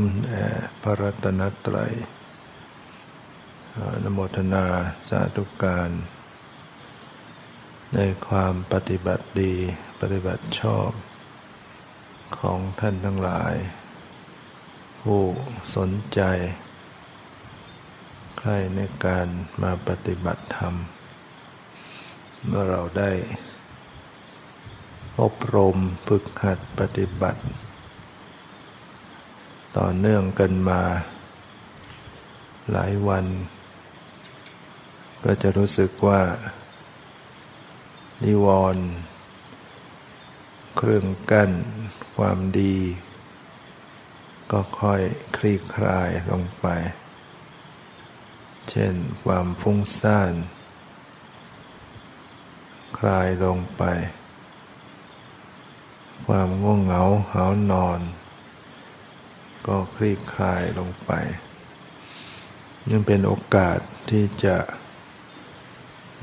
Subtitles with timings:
[0.00, 0.46] ขอนอบน้อมแด่
[0.82, 1.92] พระรัตนตรัย
[4.02, 4.64] นโมทนา
[5.08, 5.90] สาธุการ
[7.94, 9.54] ในความปฏิบัติดี
[10.00, 10.90] ปฏิบัติชอบ
[12.38, 13.54] ของท่านทั้งหลาย
[15.00, 15.22] ผู้
[15.76, 16.20] สนใจ
[18.38, 19.26] ใครในการ
[19.62, 20.74] มาปฏิบัติธรรม
[22.46, 23.12] เมื่อเราได้
[25.20, 25.76] อบรม
[26.08, 27.42] ฝึกหัดปฏิบัติ
[29.84, 30.82] ต่อเนื่องกันมา
[32.72, 33.26] หลายวัน
[35.24, 36.20] ก็จะรู้สึกว่า
[38.24, 38.84] นิวรณ์
[40.76, 41.50] เครื่องกั้น
[42.16, 42.76] ความดี
[44.50, 45.02] ก็ค่อย
[45.36, 46.66] คลี่คลายลงไป
[48.70, 50.32] เช่นความฟุ้งซ่าน
[52.98, 53.82] คลายลงไป
[56.26, 58.02] ความง่วงเหงาหานอน
[59.66, 61.12] ก็คลี่คลายลงไป
[62.90, 63.78] ยังเป็นโอกาส
[64.10, 64.58] ที่จะ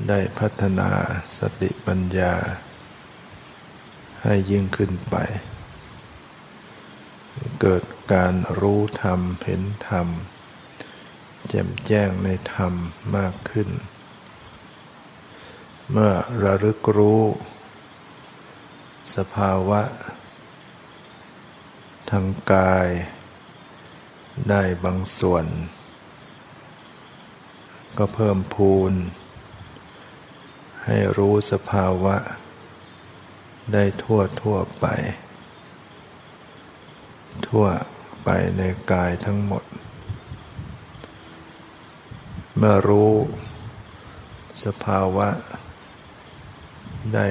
[0.08, 0.90] ได้พัฒนา
[1.38, 2.34] สติปัญญา
[4.22, 5.16] ให้ยิ่งขึ้นไป
[7.60, 10.06] เกิดการรู้ธรรมเห็นธรรม
[11.48, 12.72] แจ่มแจ้งในธรรม
[13.16, 13.68] มากขึ้น
[15.90, 17.22] เมื่อระลึกรู้
[19.16, 19.82] สภาวะ
[22.10, 22.88] ทางกาย
[24.50, 25.46] ได้บางส่วน
[27.98, 28.92] ก็เพิ่มพูน
[30.84, 32.16] ให้รู้สภาวะ
[33.72, 34.86] ได้ทั่วทั่วไป
[37.46, 37.66] ทั่ว
[38.24, 38.62] ไปใน
[38.92, 39.64] กายทั้งหมด
[42.56, 43.12] เมื่อรู้
[44.64, 45.28] สภาวะ
[47.14, 47.26] ได้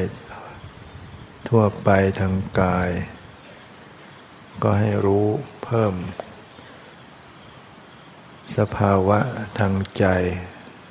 [1.50, 1.90] ทั่วไป
[2.20, 2.90] ทางกาย
[4.64, 5.28] ก็ให้รู้
[5.64, 5.94] เพิ่ม
[8.56, 9.20] สภาวะ
[9.60, 10.06] ทางใจ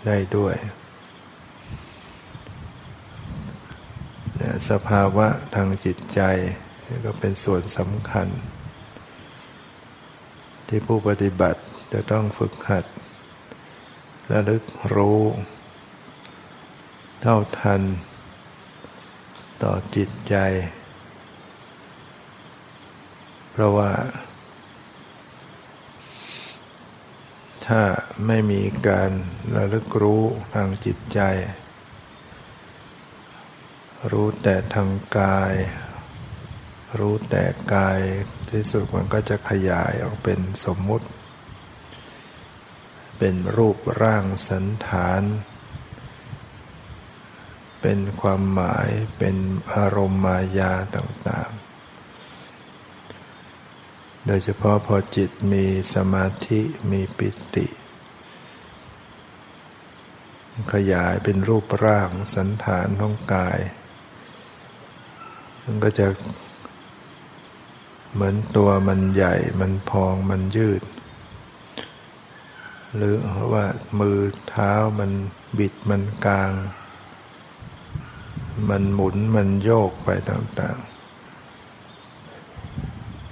[0.06, 0.56] ได้ด้วย
[4.70, 6.20] สภาวะทางจิตใจ
[7.04, 8.28] ก็เป็นส่วนสำคัญ
[10.68, 11.60] ที่ผู้ปฏิบัติ
[11.92, 12.84] จะต้องฝึกหัด
[14.32, 14.62] ระลึก
[14.94, 15.22] รู้
[17.20, 17.82] เท่าทัน
[19.62, 20.36] ต่อจิตใจ
[23.50, 23.90] เพราะว่า
[27.66, 27.82] ถ้า
[28.26, 29.10] ไม่มีการ
[29.56, 30.22] ระลึกรู้
[30.54, 31.20] ทางจิตใจ
[34.10, 35.54] รู้แต่ทางกาย
[36.98, 37.44] รู้แต่
[37.74, 38.00] กาย
[38.50, 41.06] ที่สุดมันก็จะขยายออกเป็นสมมุติ
[43.18, 45.22] เป็นรูปร่างสันฐาน
[47.82, 48.88] เป็นความหมาย
[49.18, 49.36] เป็น
[49.74, 51.50] อารมณ์มายาต่าง
[54.26, 55.64] โดยเฉพาะพอจิตมี
[55.94, 56.60] สมาธิ
[56.90, 57.66] มีปิติ
[60.72, 63.60] ขยายเป็นรูปร่างสันฐานของกาย
[65.62, 66.06] มันก็จะ
[68.12, 70.82] เหมือนตัวมันใหญ่มันพองมันยืด
[72.96, 73.16] หรือ
[73.52, 73.64] ว่า
[74.00, 75.10] มือเท้ามัน
[75.58, 76.52] บิดมันกลาง
[78.68, 80.95] มันหมุนมันโยกไปต่างๆ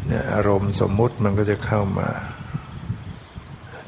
[0.06, 2.11] เนี่ยอารมณ์สมมุติมันก็จะเข้ามา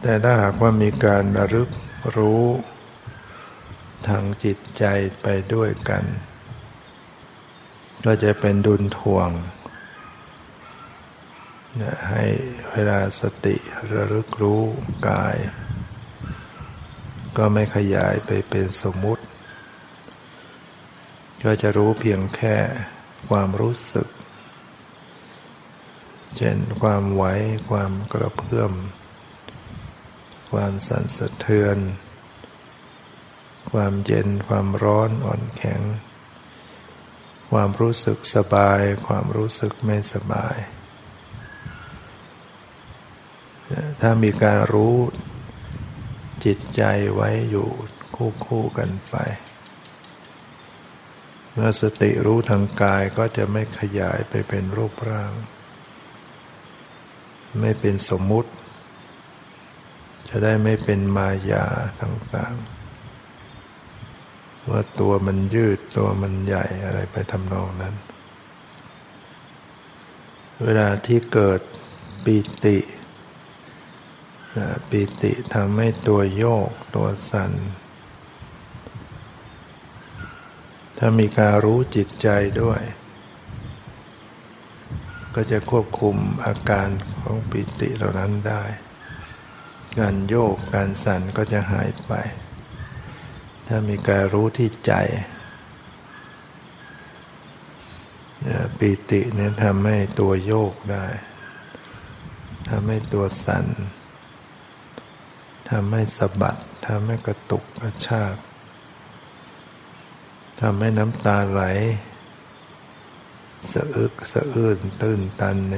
[0.03, 1.69] แต่ถ้าหากว่ามีการระลึก
[2.17, 2.43] รู้
[4.09, 4.85] ทางจิตใจ
[5.23, 6.05] ไปด้วยกัน
[8.05, 9.29] ก็จะเป็นดุลทวง
[11.77, 12.25] เนี่ยให้
[12.73, 13.57] เวลาสติ
[13.93, 14.63] ระลึกรู้
[15.09, 15.37] กาย
[17.37, 19.25] ก็ไม่ขยายไปเป็นสมมุติ
[21.45, 22.57] ก็จะรู้เพียงแค่
[23.29, 24.09] ความรู้สึก
[26.37, 27.25] เช่นความไหว
[27.71, 28.73] ความกระเพื่อม
[30.53, 31.79] ความสั่นสะเทือน
[33.73, 35.83] ความเย็น ความร้อนอ่อนแข็ง
[37.51, 40.57] ความรู้สึกสบาย ความรู้สึกไม่สบาย
[44.01, 44.97] ถ้ามีการรู้
[46.45, 46.83] จิตใจ
[47.15, 47.69] ไว้อยู่
[48.17, 49.17] คู่คู่กันไป
[51.53, 55.33] เมื่อสติรู้ทางกายก็จะไม่ขยายไปเป็นรูปร่าง
[57.61, 58.51] ไม่เป็นสมมุติ
[60.29, 61.67] จะได้ไม่เป็นมายา
[62.01, 62.77] ต่างๆ
[64.71, 67.95] ว่าตัวมันยืดตัวมันใหญ่อะไรไปทำนองนั้น
[70.65, 71.61] เวลาที่เกิด
[72.25, 72.79] ปีติ
[74.89, 77.53] ปีติทำให้ตัวโยกตัวสั่น
[80.99, 82.29] ถ้ามีการรู้จิตใจ
[82.63, 82.81] ด้วย
[85.39, 86.17] ก็จะควบคุม
[86.47, 86.89] อาการ
[87.23, 88.65] ของปิติเหล่านั้นได้
[89.99, 92.13] การโยกการสั่นก็จะหายไป
[93.67, 94.93] ถ้ามีการรู้ที่ใจ
[98.79, 101.07] ปิติเนี่ยทำให้ตัวโยกได้
[102.69, 103.67] ทำให้ตัวสั่น
[105.71, 106.57] ทำให้สะบัด
[106.87, 108.35] ทำให้กระตุกกระชาก
[110.61, 111.63] ทำให้น้ำตาไหล
[113.71, 115.75] สะอึกสะอื้นตื้นตันใน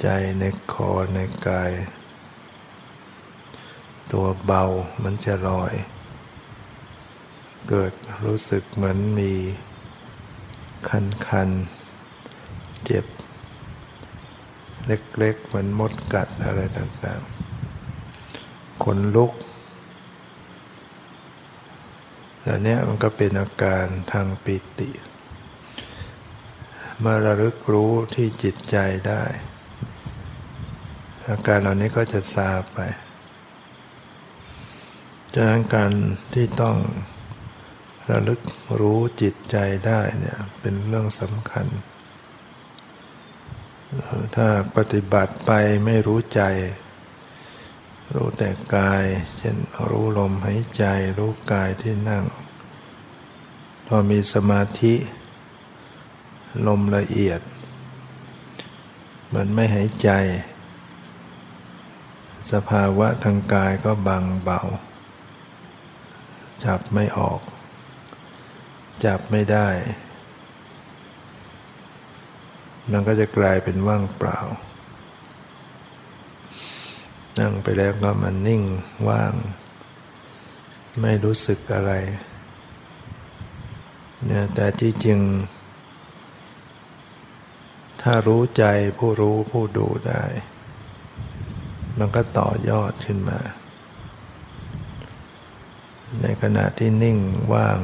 [0.00, 0.06] ใจ
[0.38, 1.72] ในคอในกาย
[4.12, 4.62] ตัวเบา
[5.02, 5.74] มันจะลอย
[7.68, 7.92] เกิด
[8.24, 9.32] รู้สึกเหมือนมี
[10.88, 11.50] คันคัน
[12.84, 13.04] เจ็บ
[14.86, 19.32] เล็กๆ เหมือนมดกัดอะไรต่างๆขนลุก
[22.42, 24.90] แล้วเนี้ยมันก็เป็นอาการทางปิติ
[27.00, 28.76] เมื่อระลึกรู้ที่จิตใจ
[29.08, 29.22] ได้
[31.30, 32.78] อาการเหล่านี้ก็จะซาไป
[35.34, 35.92] ฉะนั้นการ
[36.34, 36.76] ที่ต้อง
[38.10, 38.40] ระลึก
[38.80, 39.56] รู้จิตใจ
[39.86, 41.66] ได้เนี่ยเป็นเรื่องสำคัญ
[44.36, 45.50] ถ้าปฏิบัติไป
[45.84, 46.42] ไม่รู้ใจ
[48.14, 49.04] รู้แต่กาย
[49.36, 49.56] เช่น
[49.88, 50.84] รู้ลมหายใจ
[51.18, 52.24] รู้กายที่นั่ง
[53.86, 54.94] พอมีสมาธิ
[56.66, 57.40] ลมละเอียด
[59.34, 60.10] มันไม่หายใจ
[62.52, 64.60] สภาวะทางกายก็บางเบา
[66.64, 67.40] จับไม่ออก
[69.04, 69.68] จับไม่ได้
[72.92, 74.38] มันก็จะกลายเป็นว่างเปล่า
[77.38, 78.62] นั่งไปแล้วก็มันนิ่ง
[79.08, 79.34] ว่าง
[81.00, 81.92] ไม่รู้สึกอะไร
[84.26, 85.20] เนี่ยแต่ที่จริง
[88.02, 88.64] ถ้ารู้ใจ
[88.98, 90.24] ผู้รู้ผู้ดูได้
[91.98, 93.40] มันก็ต่อยอดขึ้นมา
[96.22, 97.18] ในขณะที่นิ่ง
[97.52, 97.78] ว่าง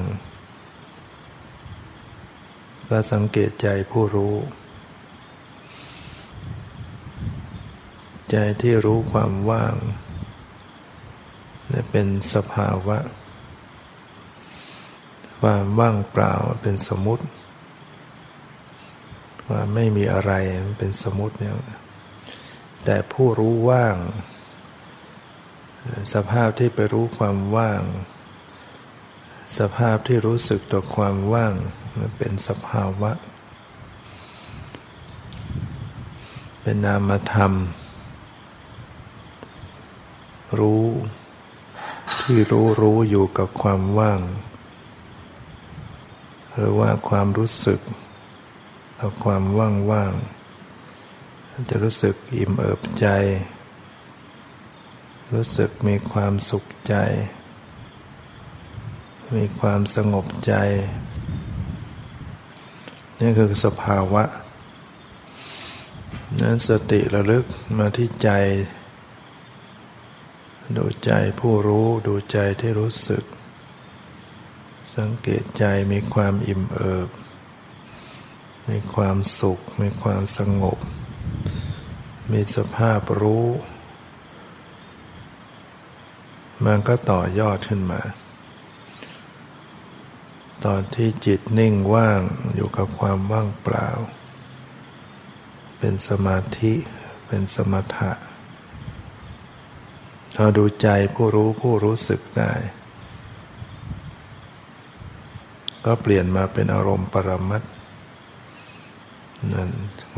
[2.88, 4.34] ก็สังเกตใจผู้รู้
[8.30, 9.74] ใจที่รู้ความว่าง
[11.72, 12.98] นี่เป็นสภาวะ
[15.40, 17.24] ความว่างเปล่าเป็นสมมติ
[19.48, 20.32] ว่าไม่มีอะไร
[20.78, 21.54] เป็นสมมติเนี่ย
[22.84, 23.96] แต่ผู้รู้ว่าง
[26.14, 27.82] สภาพที่ไปรู้ความว่าง
[29.58, 31.52] สภาพที่รู้สึกต่อความว่าง
[31.98, 33.12] มันเป็นสภาวะ
[36.62, 37.52] เป็นนามธรรม
[40.58, 40.84] รู้
[42.20, 44.20] ที่รู้รู้อยู่กับความว่าง
[46.52, 47.80] หรือว่าความรู้สึก
[49.00, 50.12] กับความว่างว่าง
[51.70, 53.06] จะรู้สึกอิ่มเอิบใจ
[55.34, 56.94] รู้สึกมีความสุขใจ
[59.36, 60.54] มีความสงบใจ
[63.20, 64.24] นี่คือสภาวะ
[66.40, 67.44] นั้นสติระลึก
[67.78, 68.30] มาที่ใจ
[70.76, 71.10] ดูใจ
[71.40, 73.24] ผู้รู้ดูใจที่รู้สึก
[74.96, 77.08] สังเกตใจมีความอิ่มเอิบ
[78.68, 80.78] มีความสุข มีความสงบ
[82.32, 83.46] มีสภาพรู้
[86.64, 88.02] มันก็ต่อยอดขึ้นมา
[90.64, 92.20] ตอนที่จิตนิ่งว่าง
[92.54, 93.88] อยู่กับความว่างเปล่า
[95.78, 96.72] เป็นสมาธิ
[97.26, 98.12] เป็นสมถะ
[100.40, 102.52] เราดูใจผู้รู้ผู้รู้สึกได้
[105.84, 107.62] ก็เปลี่ยนมาเป็นอารมณ์ปรมัต
[109.52, 109.70] นั่น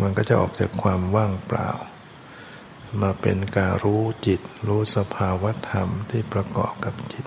[0.03, 1.71] มันก็จะออกจากความว่างเปล่า
[3.03, 7.25] มาเป็นการรู้จิต รู้สภาวธรรมที่ประกอบกับจิต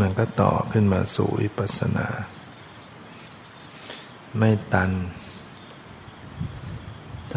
[0.00, 2.08] มันก็ต่อขึ้นมาสู่วิปัสสนา
[4.38, 4.90] ไม่ตัน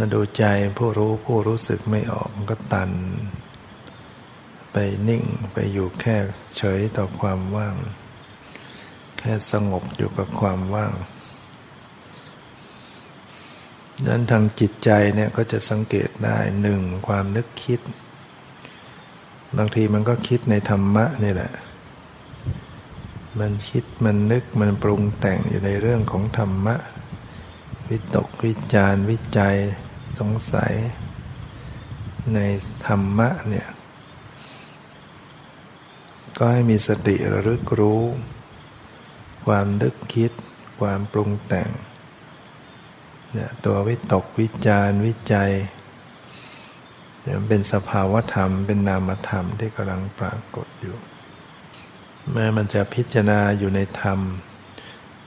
[0.01, 0.46] ถ้าดูใจ
[0.79, 2.91] ผู้รู้ผู้รู้สึกไม่ออกมันก็ตัน
[4.72, 4.77] ไป
[5.08, 6.15] นิ่งไปอยู่แค่
[6.58, 7.75] เฉยต่อความว่าง
[9.20, 10.94] แค่สงบอยู่กับความว่าง
[14.08, 17.79] นั้นทางจิตใจเนี่ยก็จะสังเกตได้หนึ่งความนึกคิด
[19.58, 21.51] บางทีมันก็คิดในธรรมะนี่แหละ
[23.39, 26.77] มันคิดมันนึกมันปรุงแต่งอยู่ในเรื่องของธรรมะ
[27.89, 29.58] วิตกวิจารวิจัย
[30.19, 30.73] สงสัย
[32.33, 32.39] ใน
[32.85, 33.67] ธรรมะเนี่ย
[36.38, 38.03] ก็ให้มีสติระลึกรู้
[39.45, 40.31] ความนึกคิด
[40.79, 41.69] ความปรุงแต่ง
[43.33, 45.51] เนี่ยตัววิตกวิจารวิจัย
[47.21, 50.97] เนี่ยเป็นสภาวธรรม เป็นนามธรรมที่กำลังปรากฏอยู่
[52.33, 54.19] แม้มันจะพิจารณาอยู่ในธรรม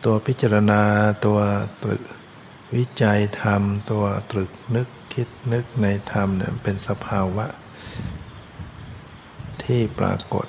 [0.04, 0.80] ตัวพิจารณา
[1.24, 1.38] ตัว
[1.82, 2.02] ตรึก
[2.74, 7.46] วิจัยธรรมตัวตรึกนึกคิดนึกในธรรมเนี่ยเป็นสภาวะ
[9.62, 10.46] ที่ปรากฏ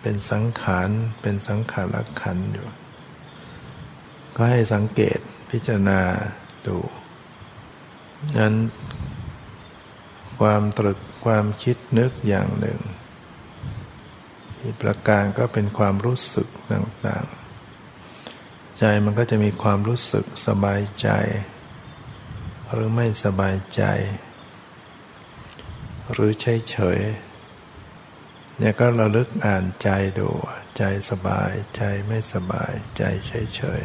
[0.00, 0.88] เป็นสังขาร
[1.22, 2.66] เป็นสังขารขันอยู่
[4.36, 5.18] ก็ให้สังเกต
[5.50, 6.00] พิจารณา
[6.66, 6.78] ดู
[8.38, 8.54] นั้น
[10.40, 12.78] ความตรึกความคิดนึกอย่างหนึ่ง
[14.60, 17.37] อีกประการก็เป็นความรู้สึกต่างๆ
[18.78, 21.08] ใจมันก็จะมีความรู้สึกสบายใจ
[22.72, 23.82] หรือไม่สบายใจ
[26.12, 27.00] หรือเฉยเฉย
[28.58, 30.28] เนี่ยก็ระลึกอ่านใจดู
[30.76, 33.82] ใจสบายใจไม่สบายใจเฉยเฉย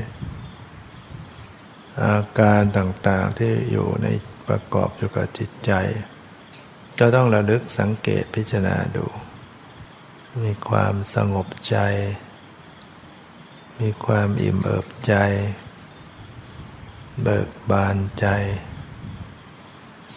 [2.02, 4.08] อาการต่างๆที่อยู่ใน
[4.48, 5.72] ประกอบอยู่กับจิตใจ
[7.00, 9.06] ก็ต้องระลึกสังเกตพิจารณาดู
[10.44, 11.78] มีความสงบใจ
[13.80, 15.13] มีความอิ่มเอิบใจ
[17.22, 18.27] เบิกบานใจ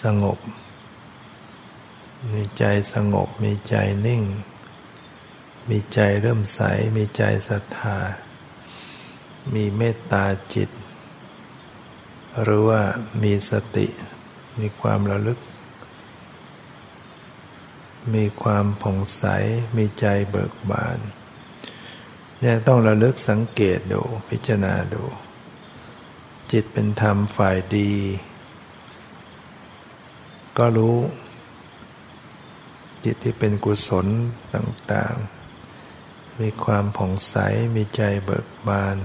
[0.03, 0.39] สงบ
[2.33, 3.75] มีใจสงบมีใจ
[4.07, 4.23] นิ่ง
[5.69, 6.61] มีใจเริ่มใส
[6.97, 7.99] มีใจศรัทธา
[9.55, 10.71] มีเมตตาจิต
[12.43, 12.83] หรือว่า
[13.23, 13.87] มีสติ
[14.59, 15.41] มีความระลึก
[18.15, 19.25] มีความผ่องใส
[19.77, 20.99] มีใจเบิกบาน
[22.41, 25.03] เนี่ยต้องระลึกสังเกตดูพิจารณาดู
[26.53, 27.93] จิตเป็นธรรมฝ่ายดี
[30.59, 30.97] ก็รู้
[33.05, 34.07] จิตที่เป็นกุศล
[34.55, 37.37] ต่างๆ มีความผ่องใส
[37.75, 38.97] มีใจเบิกบาน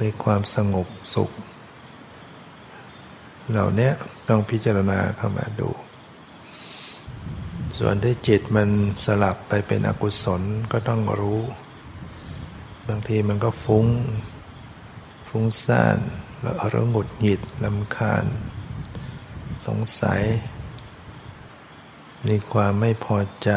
[0.00, 1.30] มีความสงบสุข
[3.50, 3.90] เหล่านี้
[4.28, 5.70] ต้องพิจารณาเข้ามาดู
[7.78, 8.68] ส่วนที่จิตมัน
[9.06, 10.42] สลับไปเป็นอกุศล
[10.72, 11.40] ก็ต้องรู้
[12.90, 13.86] บางทีมันก็ฟุ้ง
[15.28, 15.98] ฟุ้งซ่าน
[16.40, 18.24] แล้วรหงุดหงิดลำคาญ
[19.66, 20.22] สงสัย
[22.28, 23.50] มีความไม่พอใจ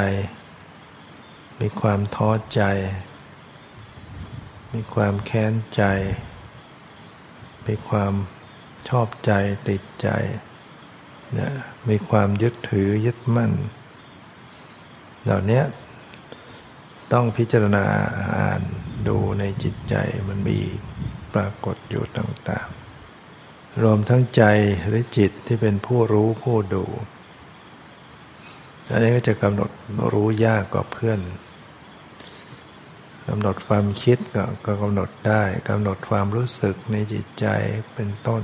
[1.60, 2.62] มีความท้อใจ
[4.74, 5.84] มีความแค้นใจ
[7.68, 8.13] มีความ
[8.90, 9.32] ชอบใจ
[9.68, 10.10] ติดใจ
[11.40, 11.50] นะ
[11.90, 13.52] มีความยึดถือยึดมั่น
[15.24, 15.62] เหล่านี้
[17.13, 17.86] ต้องพิจารณา
[18.38, 18.62] อ่าน
[19.07, 19.95] ดูในจิตใจ
[20.27, 20.60] มันมี
[21.33, 24.43] ปรากฏอยู่ต่างๆ รวมทั้งใจ
[24.88, 26.86] หรือจิตที่เป็นผู้รู้ผู้ดู
[28.91, 29.69] อันนี้ก็จะกำหนด
[30.13, 31.19] รู้ยากกว่าเพื่อน
[33.29, 34.17] กำหนดความคิด
[34.65, 37.45] ก็กำหนดได้กำหนดความรู้สึกในจิตใจ
[37.95, 38.43] เป็นต้น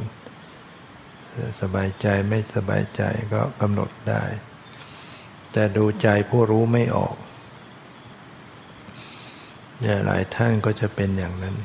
[1.62, 3.02] สบายใจไม่สบายใจ
[3.34, 4.24] ก็กำหนดได้
[5.52, 7.16] แต่ดูใจผู้รู้ไม่ออก
[9.80, 11.56] เนี่ยหลายท่านก็จะเป็นอย่างนั้น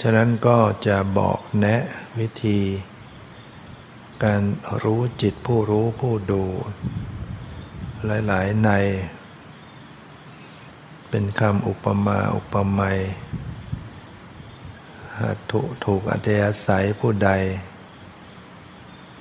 [0.00, 1.82] ฉะนั้นก็จะบอกแนะ
[2.18, 2.60] วิธี
[4.24, 4.42] การ
[4.82, 6.44] รู้จิตผู้รู้ผู้ดู
[8.06, 8.70] หลายๆใน
[11.10, 12.98] เป็นคำอุปมาอุปไมย
[15.50, 17.30] ถูกถูกอัธยาศัยผู้ใด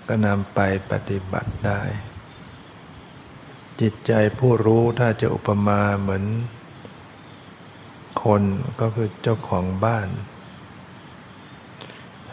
[0.07, 0.59] ก็นำไป
[0.91, 1.81] ปฏิบัติได้
[3.81, 6.25] จิตใจผู้รู้ถ้าจะอุปมาเหมือน
[8.23, 8.43] คน
[8.81, 10.07] ก็คือเจ้าของบ้าน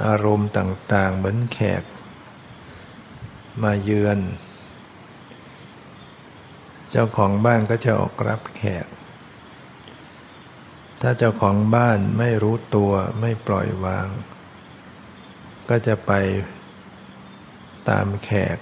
[0.06, 1.82] อารมณ์ต่างๆเหมือนแขก
[3.62, 4.18] มาเยือน
[6.90, 8.86] เจ้าของบ้านก็จะออกรับแขก
[11.02, 14.08] ถ้าเจ้าของบ้านไม่รู้ตัวไม่ปล่อยวาง
[15.68, 16.12] ก็จะไป
[17.88, 18.58] ตามแขก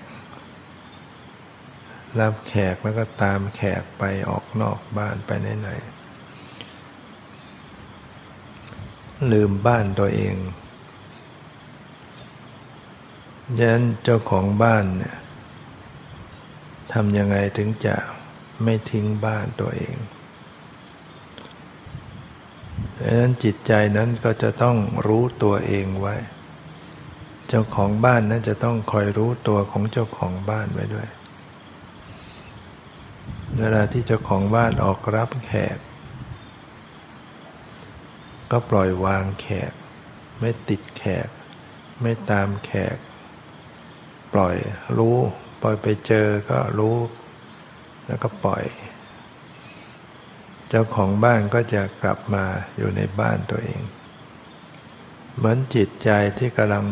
[2.20, 5.30] รับแขกแล้วก็ตามแขกไปออกนอกบ้านไป
[5.60, 5.96] ไหนๆ
[9.32, 10.36] ลืมบ้านตัวเอง
[13.60, 15.16] ยันเจ้าของบ้านเนี่ย
[16.92, 17.96] ทำยังไงถึงจะ
[18.62, 19.96] ไม่ทิ้งบ้านตัวเอง
[22.98, 26.16] ดังนั้นจิตใจนั้นก็จะต้องรู้ตัวเองไว้
[27.48, 31.08] เจ้าของบ้านนั้นจะต้องคอยรู้ตัวของเจ้าของบ้านไว้ด้วย
[33.60, 35.78] เวลาที่เจ้าของบ้านออกรับแขก
[38.50, 39.72] ก็ปล่อยวางแขก
[40.40, 41.28] ไม่ติดแขก
[42.02, 42.96] ไม่ตามแขก
[44.32, 44.56] ปล่อย
[44.96, 45.16] รู้
[45.62, 46.96] ปล่อยไปเจอก็รู้
[48.06, 48.64] แล้วก็ปล่อย
[50.68, 52.44] เจ้าของบ้านก็จะกลับมา
[52.76, 53.82] อยู่ในบ้านตัวเอง
[55.36, 56.86] เหมือนจิตใจที่กำลัง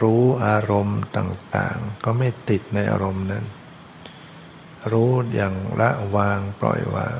[0.00, 3.44] รู้อารมณ์ต่าง ๆ ก็ไม่ติดในอารมณ์นั้น
[4.92, 7.18] รู้อย่างละวางปล่อยวาง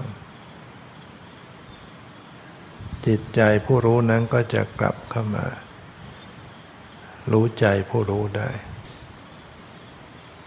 [3.07, 5.47] จิตใจผู้รู้นั้นก็จะกลับเข้ามา
[7.33, 8.51] รู้ใจผู้รู้ได้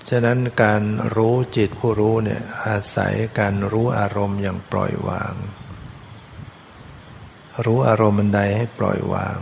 [0.10, 0.82] ฉะนั้นการ
[1.16, 5.34] รู้จิตผู้รู้เนี่ยอาศัยการรู้อารมณ์อย่างปล่อยวาง
[7.66, 9.40] รู้อารมณ์ใดให้ปล่อยวาง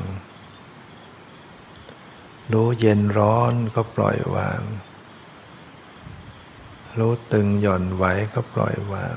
[2.53, 4.61] รู้เย็นร้อนก็ปล่อยวาง
[6.99, 9.15] รู้ตึงหย่อนไหวก็ปล่อยวาง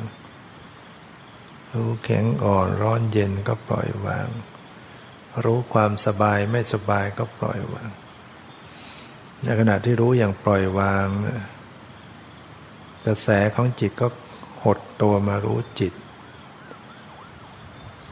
[1.75, 4.29] รู้แข็งอ่อนร้อนเย็นก็ปล่อยวาง
[5.45, 7.91] รู้ความสบายไม่สบายก็ปล่อยวาง
[9.43, 11.07] ในขณะที่รู้อย่างปล่อยวาง
[13.05, 14.09] กระแสของจิตก็
[14.65, 15.95] หดตัวมารู้จิต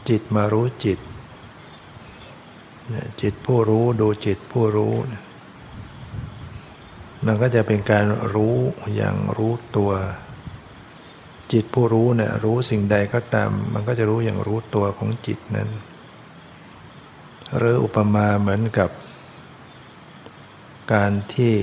[0.08, 1.00] จิตมารู้จิต
[3.20, 4.94] จิตผู้รู้ดูจิตผู้รู้
[7.26, 8.56] มันก็จะเป็นการรู้
[8.96, 9.92] อย่างรู้ตัว
[11.52, 15.68] จิตผู้รู้เนี่ยรู้สิ่งใดก็ตาม มันก็จะรู้อย่างรู้ตัวของจิตนั้น
[17.56, 18.90] หรืออุปมาเหมือนกับ
[20.94, 21.54] การที่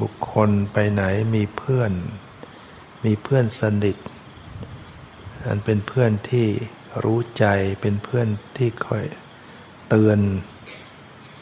[0.00, 1.02] บุคคลไปไหน
[1.34, 1.92] มีเพื่อน
[3.04, 3.96] มีเพื่อนสนิท
[5.46, 6.46] อันเป็นเพื่อนที่
[7.04, 7.46] รู้ใจ
[7.80, 9.04] เป็นเพื่อนที่คอย
[9.88, 10.18] เตือน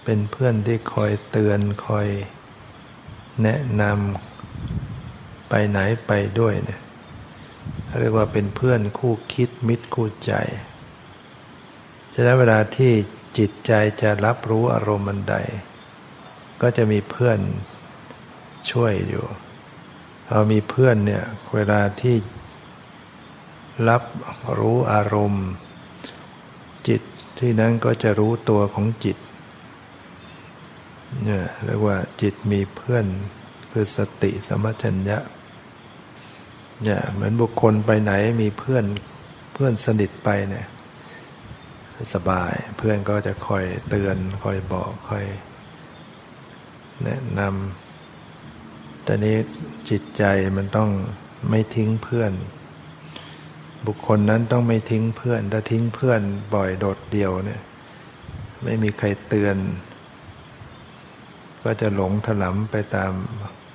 [0.05, 2.09] เป็นเพื่อนที่คอยเตือนคอย
[3.43, 6.81] แนะนำไปไหนไปด้วยเนี่ย
[8.01, 10.33] เรียกว่าเป็นเพื่อนคู่คิดมิตรคู่ใจ
[12.15, 12.93] ฉะนั้นเวลาที่
[13.39, 13.73] จิตใจ
[14.03, 15.35] จะรับรู้อารมณ์มันใด
[16.63, 17.39] ก็จะมีเพื่อน
[18.71, 19.27] ช่วยอยู่
[20.29, 22.17] พอมีเพื่อนเนี่ยเวลาที่
[23.89, 24.03] รับ
[24.59, 25.47] รู้อารมณ์
[26.89, 27.03] จิต
[27.39, 29.17] ที่นั้นก็จะรู้ตัวของจิต
[31.25, 33.07] เนี่ยเรียกว่าจิตมีเพื่อน
[33.71, 35.19] คือสติสมัชัญญะ
[36.85, 38.85] เนี่ยเหมือนบุคคลไปไหนมีเพื่อน
[39.55, 40.67] เพื่อนสนิทไปเนี่ย
[42.15, 45.27] สบายเพื่อนก็จะคอยเตือนคอยบอกคอย
[47.05, 49.37] แนะนำแต่นี้
[49.91, 50.23] จิตใจ
[50.57, 50.91] มันต้อง
[51.51, 52.33] ไม่ทิ้งเพื่อน
[53.87, 56.21] บุคคลนั้นต้องไม่ทิ้งเพื่อน ถ้าทิ้งเพื่อน
[56.55, 57.63] บ่อยโดดเดี่ยวเนี่ย
[58.65, 59.57] ไม่มีใครเตือน
[61.67, 63.13] ก็จะหลงถลำไปตาม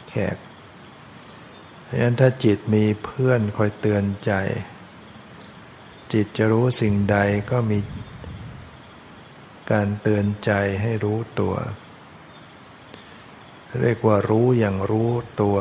[0.10, 0.38] แขก
[1.84, 4.34] เพราะฉะนั้นถ้าจิตมีเพื่อนคอยเตือนใจ
[6.14, 7.18] จิตจะรู้สิ่งใด
[7.52, 7.80] ก็มี
[9.72, 10.52] การเตือนใจ
[10.82, 11.56] ให้รู้ตัว
[13.82, 15.58] เรียกว่ารู้อย่างรู้ตัว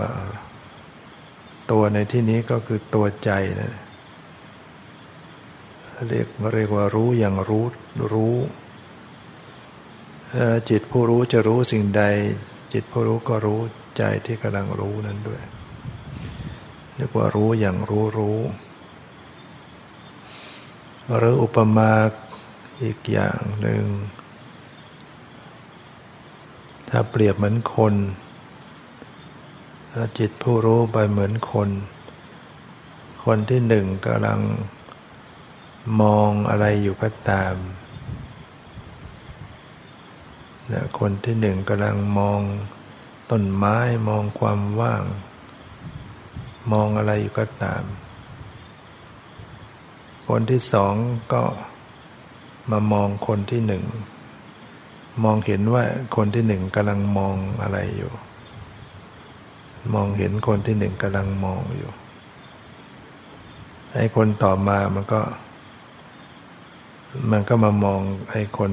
[1.71, 3.75] ตัวในที่นี้ก็คือตัวใจนะ
[6.09, 7.65] เรียกเรียกว่ารู้อย่างรู้
[8.13, 8.35] รู้
[10.71, 12.03] จิตผู้รู้จะรู้สิ่งใด
[12.73, 13.61] จิตผู้รู้ก็รู้
[13.97, 15.43] ใจที่กำลังรู้นั้นด้วย
[16.97, 18.39] เรียกว่ารู้อย่างรู้รู้
[21.17, 21.93] หรืออุปมา
[22.83, 23.85] อีกอย่างหนึ่ง
[26.89, 27.95] ถ้าเปรียบเหมือนคน
[29.93, 31.69] ถ้าจิตผู้รู้ไปเหมือนคน
[33.25, 34.41] คนที่หนึ่งกำลัง
[36.01, 37.55] มองอะไรอยู่ก็ตาม
[40.73, 42.41] นะคนที่หนึ่งกำลังมอง
[43.31, 43.77] ต้นไม้
[44.09, 45.03] มองความว่าง
[46.73, 47.83] มองอะไรอยู่ก็ตาม
[50.29, 50.95] คนที่สอง
[51.33, 51.43] ก็
[52.71, 53.85] มามองคนที่หนึ่ง
[55.25, 55.85] มองเห็นว่า
[56.17, 58.13] คนที่หนึ่งกำลังมองอะไรอยู่
[59.95, 61.91] มองเห็นคนที่หนึ่งกำลังมองอยู่
[63.95, 65.21] ไอ้คนต่อมามันก็
[67.31, 68.73] มันก็มามองไอ้คน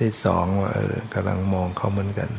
[0.00, 2.30] ที่สองว่าเออกำลังมองเขาเหมือนกัน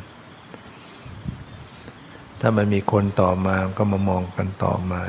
[2.40, 5.02] ถ้ามันมีคนต่อมาก็มามองกันต่อมา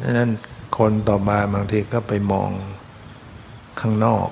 [0.00, 0.30] ดังนั้น
[0.78, 2.50] คนต่อมาบางทีก็ไปมอง
[3.80, 4.28] ข้างนอก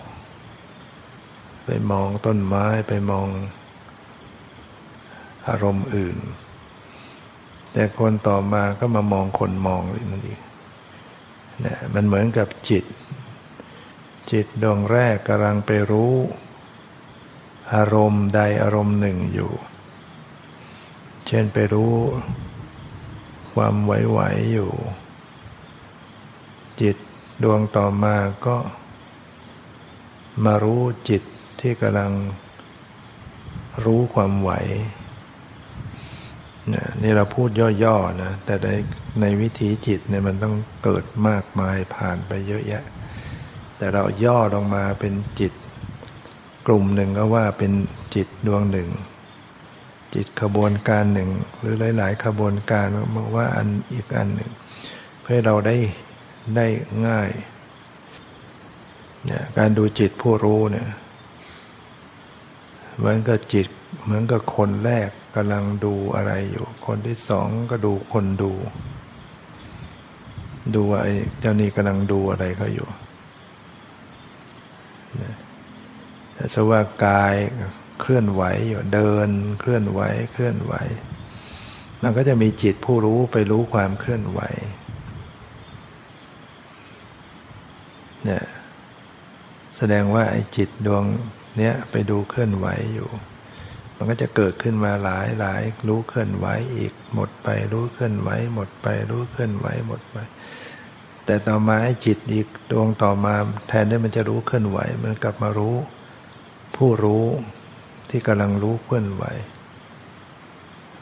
[1.66, 3.26] ไปมองต้นไม้ไปมอง
[5.48, 6.16] อารมณ์อื่น
[7.72, 9.82] แต่คนต่อมาก็มามองคนมอง
[10.12, 10.40] นั่นเอง
[11.60, 12.84] เนี่ยมันเหมือนกับจิต
[14.30, 16.14] จิตดวงแรกกำลังไปรู้
[17.74, 19.52] อารมณ์ใดอารมณ์หนึ่งอยู่
[21.26, 21.94] เช่นไปรู้
[23.54, 24.72] ความไหวๆอยู่
[26.80, 26.96] จิต
[27.42, 28.56] ดวงต่อมาก็
[30.44, 31.22] มารู้จิต
[31.60, 32.12] ที่กำลัง
[33.84, 34.50] รู้ความไหว
[37.02, 37.48] นี่เราพูด
[37.84, 38.68] ย่อๆนะ แต่ใน
[39.20, 42.84] ในวิถีจิตเนี่ยมันต้องเกิดมากมายผ่านไปเยอะแยะ
[43.76, 45.52] แต่เราย่อลงมาเป็นจิต
[46.66, 47.72] กลุ่มหนึ่งก็ว่าเป็น
[48.14, 48.88] จิตดวงหนึ่ง
[50.14, 54.50] จิตขบวนการหนึ่ง หรือหลาย ๆ ขบวนการมาว่าอันอีกอันหนึ่ง
[55.22, 55.76] เพื่อเราได้
[56.56, 56.66] ได้
[57.06, 57.30] ง่าย
[59.26, 60.88] เนี่ยการดูจิตผู้รู้เนี่ย
[62.96, 63.66] เหมือนกับจิต
[64.04, 68.52] เหมือนกับคนแรกกำลังดูอะไรอยู่ คนที่สองก็ดูคนดู
[70.74, 72.88] ดูว่าไอ้เจ้านี่กำลังดูอะไรเขาอยู่
[76.34, 77.34] แต่สว่ากาย
[78.00, 79.28] เคลื่อนไหวอยู่เดิน
[79.60, 80.00] เคลื่อนไหว
[80.32, 80.74] เคลื่อนไหว
[82.02, 84.40] มันก็จะมีจิตผู้รู้ไปรู้ความเคลื่อนไหว
[88.24, 88.44] เนี่ย
[89.76, 91.04] แสดงว่าไอ้จิตดวง
[91.58, 93.08] เนี้ยไปดูเคลื่อนไหวอยู่
[93.96, 96.46] มันก็จะเกิดขึ้นมาหลายหลายรู้เคลื่อนไหว
[96.76, 100.16] อีกหมดไปรู้เคลื่อนไหว หมดไปรู้เคลื่อนไหวหมดไป
[101.24, 103.34] แต่ต่อมาไอ้จิตอีกดวงต่อมา
[103.68, 105.74] แทนที่มันจะรู้เคลื่อนไหว มันกลับมารู้
[106.76, 107.24] ผู้รู้
[108.10, 109.24] ที่กำลังรู้เคลื่อนไหว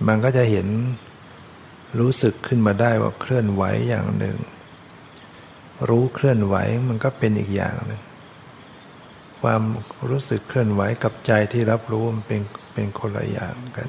[0.07, 0.69] มันก็จะเห็น
[2.01, 4.37] รู้สึกขึ้นมาได้ว่าเคลื่อนไหวอย่างหนึ่ง
[5.89, 6.57] รู้เคลื่อนไหว
[6.89, 8.01] มันก็เป็นอีกอย่างหนึ่ง
[9.41, 9.63] ความ
[10.11, 13.89] รู้สึกเคลื่อนไหวกับใจที่รับรู้มันเป็นเป็นคนละอย่างกัน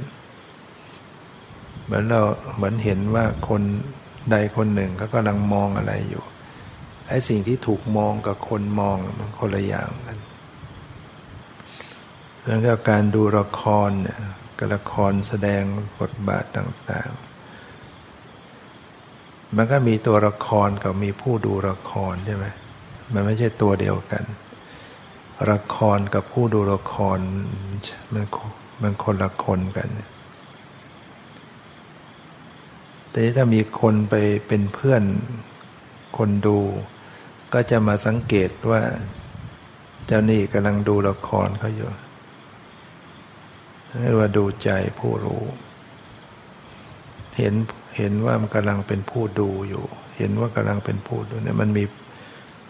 [1.83, 2.21] เหมือนเรา
[2.55, 3.61] เหมือนเห็นว่าคน
[4.31, 6.23] ใดคนหนึ่งเขากำลังมองอะไรอยู่
[7.07, 10.17] ไอ้สิ่งที่ถูกมองกับคนมองมันคนละอย่างกัน
[12.45, 14.19] แล้วก็การดูละครเนี่ย
[14.73, 15.63] ละครแสดง
[15.99, 17.11] บทบาทต่าง
[17.93, 22.45] ๆ มันก็มีตัวละครกับมีผู้ดูละครใช่ไหม
[23.13, 24.23] มันไม่ใช่ตัวเดียวกัน
[25.51, 27.17] ละครกับผู้ดูละคร
[28.13, 28.25] มัน
[28.81, 29.87] มันคนละคนกัน
[33.13, 34.15] แต่ถ้ามีคนไป
[34.47, 35.03] เป็นเพื่อน
[36.17, 36.59] คนดู
[37.53, 38.81] ก็จะมาสังเกตว่า
[40.07, 41.87] เจ้านี่กำลังดูละครเขาอยู่
[43.99, 45.43] เรียกว่าดูใจผู้รู้
[47.37, 47.53] เห็น
[47.97, 49.85] เห็นว่ามันกำลังเป็นผู้ดูอยู่
[50.17, 51.83] เห็นว่ากำลังเป็นผู้ดูเนี่ยมันมี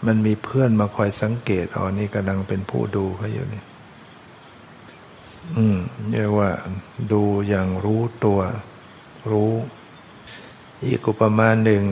[0.06, 3.62] มันมีเพื่อนมาคอยสังเกตอ๋อนี่กำลังเป็นผู้ดูเขาอยู่นี่
[5.56, 5.78] อืม
[6.10, 6.50] เรียกว่า
[7.12, 8.40] ดูอย่างรู้ตัว
[9.30, 9.52] รู้
[10.88, 11.84] อีกอุปมาหนึ่ง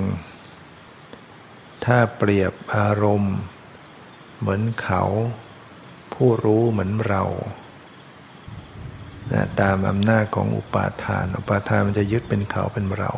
[1.84, 3.36] ถ้าเปรียบอารมณ์
[4.38, 5.02] เหมือนเขา
[6.14, 7.22] ผู้รู้เหมือนเรา
[9.32, 13.10] นะตามอำนาจของอุปาทาน อุปาทานมันจะยึดเป็นเขาเป็นเรา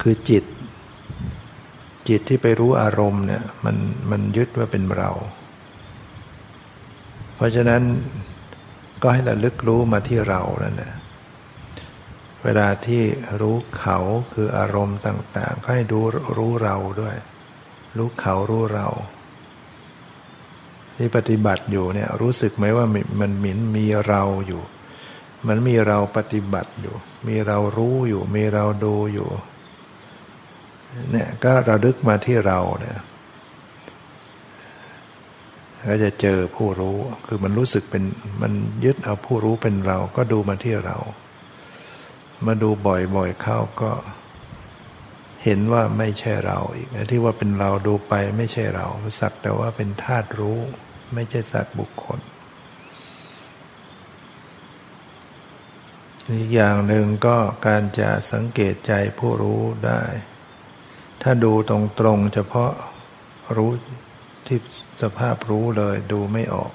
[0.00, 0.44] คือจิต
[2.08, 3.76] จิตที่ไปรู้อารมณ์เนี่ยมัน
[4.10, 5.10] มันยึดว่าเป็นเรา
[7.34, 7.82] เพราะฉะนั้น
[9.02, 10.92] ก็ให้ระลึกรู้มาที่เรานั่นแหละ
[12.44, 13.02] เวลาที่
[13.40, 13.98] รู้เขา
[14.32, 16.00] คืออารมณ์ต่างๆ ก็ให้ดู
[16.36, 17.16] รู้เราด้วย
[17.96, 18.88] รู้เขารู้เรา
[20.96, 22.86] ที่ปฏิบัติอยู่เนี่ยรู้สึกไหมว่า
[23.20, 24.62] มันมินมีเราอยู่
[25.48, 26.94] มันมีเราปฏิบัติอยู่
[27.26, 29.28] มีเรารู้อยู่ มีเราดูอยู่
[31.10, 32.98] เนี่ยก็ระลึกมาที่เราเนี่ย
[35.86, 38.04] ก็จะเจอผู้รู้คือมันรู้สึกเป็น
[38.42, 38.52] มัน
[38.84, 40.96] ยึดเอาผู้รู้เป็นเราก็ดูมาที่เรา
[42.46, 43.92] มาดูบ่อยๆเข้าก็
[45.44, 48.86] เห็นว่าไม่ใช่เราอีกที่ว่าเป็นเราดูไปไม่ใช่เรา
[49.20, 50.58] สักแต่ว่าเป็นธาตุรู้
[51.14, 52.20] ไม่ใช่สัตว์บุคคล
[56.32, 60.02] อีกอย่างหนึ่งก็การจะสังเกตใจผู้รู้ได้
[61.22, 62.72] ถ้าดูตรงๆเฉพาะ
[63.56, 63.70] รู้
[64.46, 64.58] ที่
[65.02, 66.72] สภาพรู้เลยดูไม่ออก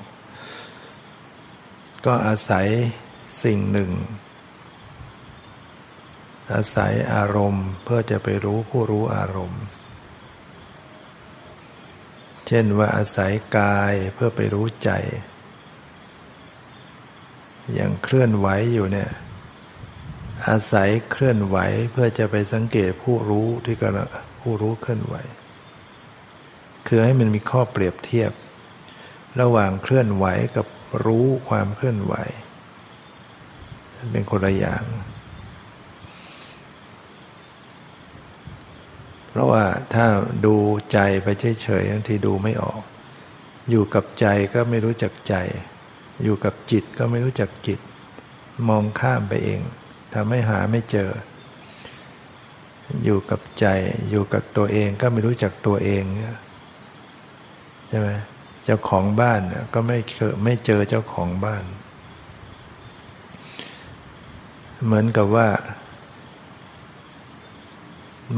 [2.05, 2.67] ก็อาศัย
[3.43, 3.91] สิ่งหนึ่ง
[6.53, 9.63] อาศัยอารมณ์เพื่อจะไปรู้ผู้รู้อารมณ์
[12.47, 14.91] เช่นว่าอาศัยกายเพื่อไปรู้ใจ
[17.73, 19.09] อย่างเคลื่อนไหวอยู่เนี่ย
[20.47, 21.57] อาศัยเคลื่อนไหว
[21.91, 24.07] เพื่อจะไปสังเกตผู้รู้ที่กำลัง
[24.41, 25.15] ผู้รู้เคลื่อนไหว
[26.87, 28.31] คือให้มันมีข้อเปรียบเทียบ
[29.41, 30.67] ระหว่างเคลื่อนไหวกับ
[31.05, 32.13] รู้ความเคลื่อนไหว
[34.11, 34.83] เป็นคนละอย่าง
[39.29, 39.63] เพราะว่า
[39.93, 40.05] ถ้า
[40.45, 40.55] ดู
[40.91, 41.27] ใจไป
[41.61, 42.81] เฉยๆบางทีดูไม่ออก
[43.69, 45.35] อยู่กับใจก็ไม่รู้จักใจ
[46.23, 47.79] อยู่กับจิตก็ไม่รู้จักจิต
[48.67, 49.61] มองข้ามไปเอง
[50.13, 51.09] ทำให้หาไม่เจอ
[53.03, 53.65] อยู่กับใจ
[54.09, 56.03] อยู่กับตัวเองก็ไม่รู้จักตัวเอง
[57.89, 58.09] ใช่ไหม
[58.65, 59.41] เจ้าของบ้าน
[59.73, 61.63] ก็ไม่เคยไม่เจอเจ้าของบ้าน
[64.85, 65.47] เหมือนกับว่า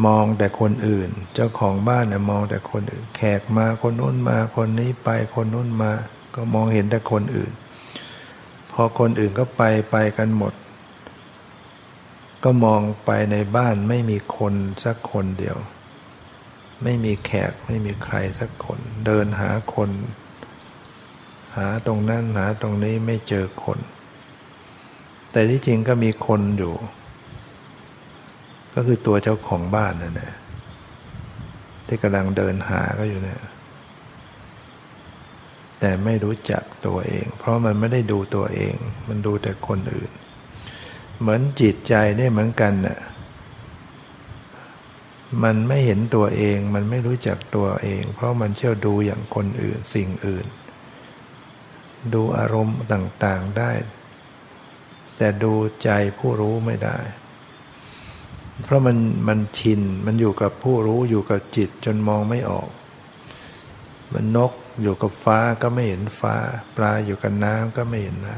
[0.06, 5.92] มองแต่คนอื่น เจ้าของบ้านเนี่ยมองแต่คนอื่น แขกมาคนนู้นมาคนนี้ไปคนนู้นมา
[6.36, 7.52] ก็มองเห็นแต่คนอื่น
[8.72, 10.54] พอคนอื่นก็ไปไปกันหมด
[12.44, 15.58] ก็มองไปในบ้านไม่มีคนสักคนเดียว
[16.84, 19.90] ไม่มีแขกไม่มีใครสักคน เดินหาคน
[21.58, 23.80] หาตรงนั้นหาตรงนี้ไม่เจอคน
[25.32, 26.74] แต่ที่จริงก็มีคนอยู่
[28.76, 30.34] ก็คือตัวเจ้าของบ้านนั่นแหละ
[31.88, 33.42] ที่กำลังเดินหาก็อยู่เนี่ย
[35.80, 38.76] แต่ไม่รู้จักตัวเอง เพราะมันไม่ได้ดูตัวเอง
[39.08, 40.12] มันดูแต่คนอื่น
[41.20, 43.00] เหมือนจิตใจเนี่ยเหมือนกันน่ะ
[45.44, 50.46] มันไม่เห็นตัวเอง มันไม่รู้จักตัวเอง เพราะมันเชี่ยวดูอย่างคนอื่นสิ่งอื่น
[52.14, 53.72] ดูอารมณ์ต่างๆได้
[55.18, 55.54] แต่ดู
[55.84, 56.98] ใจผู้รู้ไม่ได้
[58.64, 58.98] เพราะมัน
[59.28, 62.70] มันชิน มันอยู่กับผู้รู้อยู่กับจิตจนมองไม่ออก
[64.14, 66.36] มันนกอยู่กับฟ้าก็ไม่เห็นฟ้า
[66.78, 68.38] ปลาอยู่กับน้ำก็ไม่เห็นน้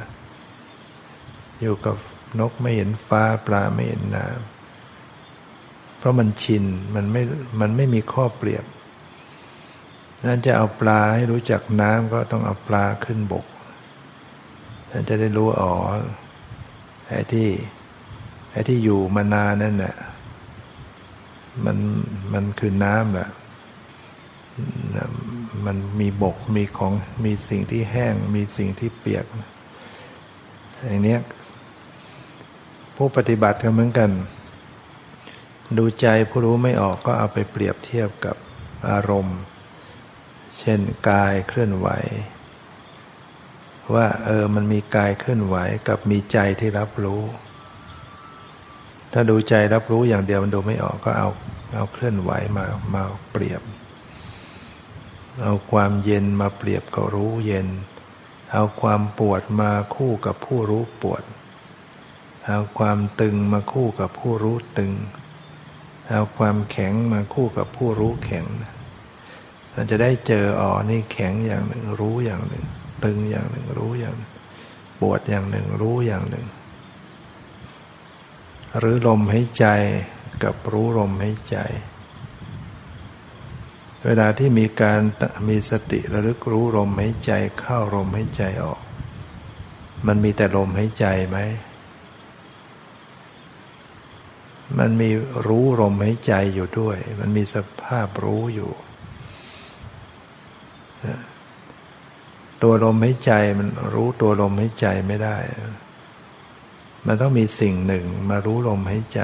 [0.80, 1.96] ำอยู่กับ
[2.40, 6.64] นกไม่เห็นฟ้า ปลาไม่เห็นน้ำเพราะมันชิน
[6.96, 7.22] มันไม่
[7.62, 8.66] มันไม่มีข้อเปรียบ
[10.26, 13.46] นั่นจะเอาปลาให้รู้จักน้ำก็ต้องเอาปลาขึ้นบก
[14.92, 15.74] นั่นจะได้รู้อ๋อ
[17.08, 17.50] ไอ้ที่
[18.52, 19.96] ไอ้ที่อยู่มานานนั่นแหละ
[21.66, 21.78] มัน
[22.34, 23.30] มันคือน้ำแหละ
[25.66, 26.94] มันมีบกมีของ
[27.26, 29.26] มีสิ่งที่แห้ง มีสิ่งที่เปียก
[30.86, 31.18] อย่างนี้
[32.96, 34.12] ผู้ปฏิบัติก็เหมือนกัน
[35.78, 38.36] ดูใจผู้รู้ไม่ออกก็เอาไปเปรียบเทียบกับ
[38.90, 39.40] อารมณ์
[40.58, 41.88] เช่นกายเคลื่อนไหว
[43.94, 45.56] ว่าเออมันมีกายเคลื่อนไหว
[45.88, 47.22] กับมีใจที่รับรู้
[49.14, 51.30] ถ้าดูใจรับรู้อย่างเดียวมันดูไม่ออกก็เอา
[51.76, 53.62] เอาเคลื่อนไหวมามาเปรียบ
[55.42, 57.68] เอาความเย็นมาเปรียบกับรู้เย็น
[58.52, 61.24] เอาความปวดมาคู่กับผู้รู้ปวด
[62.48, 64.94] เอาความตึงมาคู่กับผู้รู้ตึง
[66.10, 68.46] เอาความแข็งมาคู่กับผู้รู้แข็ง
[69.74, 72.66] มันจะได้เจออ๋อนี่แข็งอย่างหนึ่งรู้อย่างหนึ่ง
[73.06, 74.16] ตึงอย่างหนึ่งรู้อย่าง
[75.00, 76.46] ปวดอย่างหนึ่งรู้อย่างหนึ่ง
[78.78, 79.66] หรือลมหายใจ
[80.44, 81.58] กับรู้ลมหายใจ
[84.06, 85.02] เวลาที่มีการ
[85.48, 88.82] มีสติระลึกรู้ลมหายใจเข้าลมหายใจออก
[90.08, 91.38] มันมีแต่ลมหายใจไหม
[94.78, 95.10] มันมี
[95.48, 98.72] รู้ลมหายใจอยู่ด้วย มันมีสภาพรู้อยู่
[102.62, 105.38] ตัวลมหายใจมันรู้ตัวลมหายใจไม่ได้
[107.08, 109.22] มันต้องมีสิ่งหนึ่งมารู้ลมหายใจ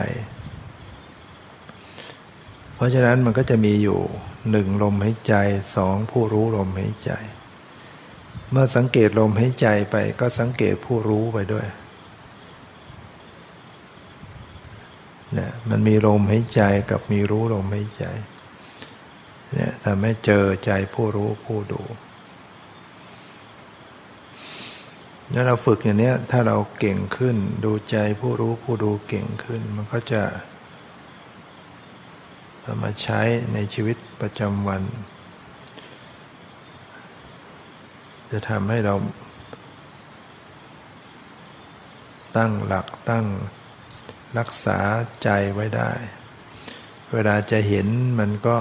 [2.75, 3.99] เพราะฉะนั้นมันก็จะมีอยู่
[4.51, 5.35] หนึ่งลมหายใจ
[5.75, 7.11] สองผู้รู้ลมหายใจ
[8.51, 11.67] เมื่อสังเกตลมหายใจไปก็สังเกตผู้รู้ไปด้วย
[15.33, 18.05] เนี่ยมันมีลมหายใจกับมีรู้ลมหายใจ
[19.53, 21.81] เนี่ยทำให้เจอใจผู้รู้ผู้ดู
[25.33, 30.23] ถ้าเราฝึกอย่างนี้ถ้าเราเก่งขึ้น ดูใจผู้รู้ผู้ดูเก่งขึ้น มันก็จะ
[32.83, 33.21] มาใช้
[33.53, 34.83] ในชีวิตประจำวัน
[38.31, 38.95] จะทำให้เรา
[42.37, 43.25] ตั้งหลักตั้ง
[44.37, 44.79] รักษา
[45.23, 45.91] ใจไว้ได้
[47.13, 47.87] เวลาจะเห็น
[48.19, 48.57] มันก็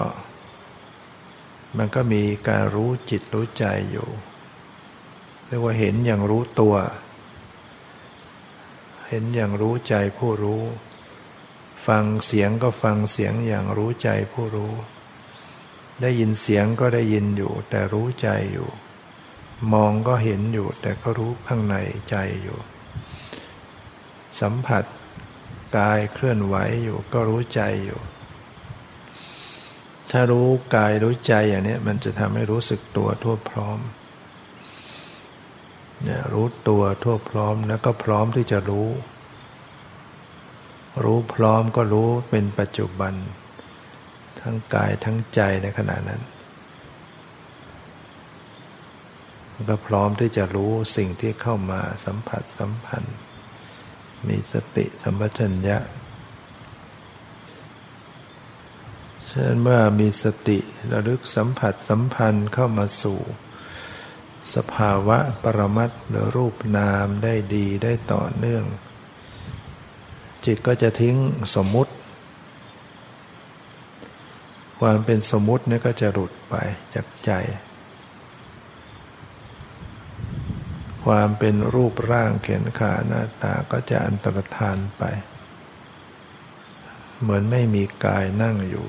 [1.79, 4.09] มันก็มีการรู้จิตรู้ใจอยู่
[5.49, 6.77] เรียกว่าเห็นอย่างรู้ตัว
[9.09, 10.63] เห็นอย่างรู้ใจผู้รู้
[11.87, 14.73] ฟังเสียงก็ฟังเสียงอย่างรู้ใจผู้รู้
[16.01, 18.69] ได้ยินเสียงก็ได้ยินอยู่ แต่รู้ใจอยู่
[19.73, 21.77] มองก็เห็นอยู่ แต่ก็รู้ข้างใน
[22.11, 22.59] ใจอยู่
[24.41, 24.85] สัมผัส
[25.77, 28.01] กายเคลื่อนไหวอยู่ก็รู้ใจอยู่
[30.11, 33.79] ถ้ารู้กายรู้ใจอย่างนี้มันจะทำให้รู้สึกตัวทั่วพร้อม
[36.33, 38.89] รู้ตัวทั่วพร้อมแล้วก็พร้อมที่จะรู้
[41.05, 43.15] รู้พร้อมก็รู้เป็นปัจจุบัน
[44.41, 46.23] ทั้งกายทั้งใจในขณะนั้น
[49.69, 53.17] ก็พร้อมที่จะรู้สิ่งที่เข้ามาสัมผัสสัมพันธ์
[54.29, 55.79] มีสติสัมปชัญญะ
[59.25, 60.59] เช่นเมื่อมีสติ
[60.93, 63.21] ระลึกสัมผัสสัมพันธ์เข้ามาสู่
[64.55, 68.65] สภาวะปรมัตหรือรูปนามได้ดีได้ต่อเนื่อง
[70.45, 71.17] จิตก็จะทิ้ง
[71.57, 71.93] สมมุติ
[74.81, 76.55] ความเป็นสมมุตินี่ก็จะหลุดไป
[76.95, 77.31] จากใจ
[81.05, 85.05] ความเป็นรูปร่างเขียนขาหน้าตาก็จะอันตรธานไป
[87.21, 88.89] เหมือนไม่มีกายนั่งอยู่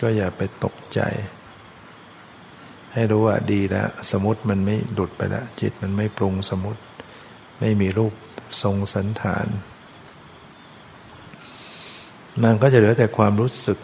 [0.00, 1.00] ก็อย่าไปตกใจ
[2.92, 6.82] ให้รู้ว่าดีแล้ว สมมติมันไม่หลุดไปแล้ว จิตมันไม่ปรุงสมมติ
[7.60, 8.14] ไม่มีรูป
[8.62, 9.46] ทรงสันฐาน
[12.42, 13.78] มันก็จะเหลือแต่ความรู้สึก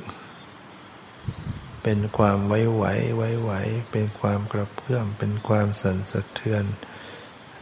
[1.83, 2.85] เป็นความไว้ไหว
[3.16, 3.53] ไว้ไหว
[3.92, 6.64] เป็นความกระเพื่อม เป็นความสั่นสะเทือน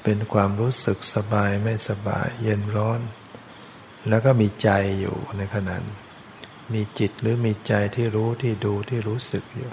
[0.04, 3.00] เป็นความรู้สึกสบายไม่สบาย เย็นร้อน
[4.09, 5.76] แล้วก็มีใจอยู่ในขณะ
[6.74, 9.70] มีจิตหรือมีใจที่รู้ที่ดูที่รู้สึกอยู่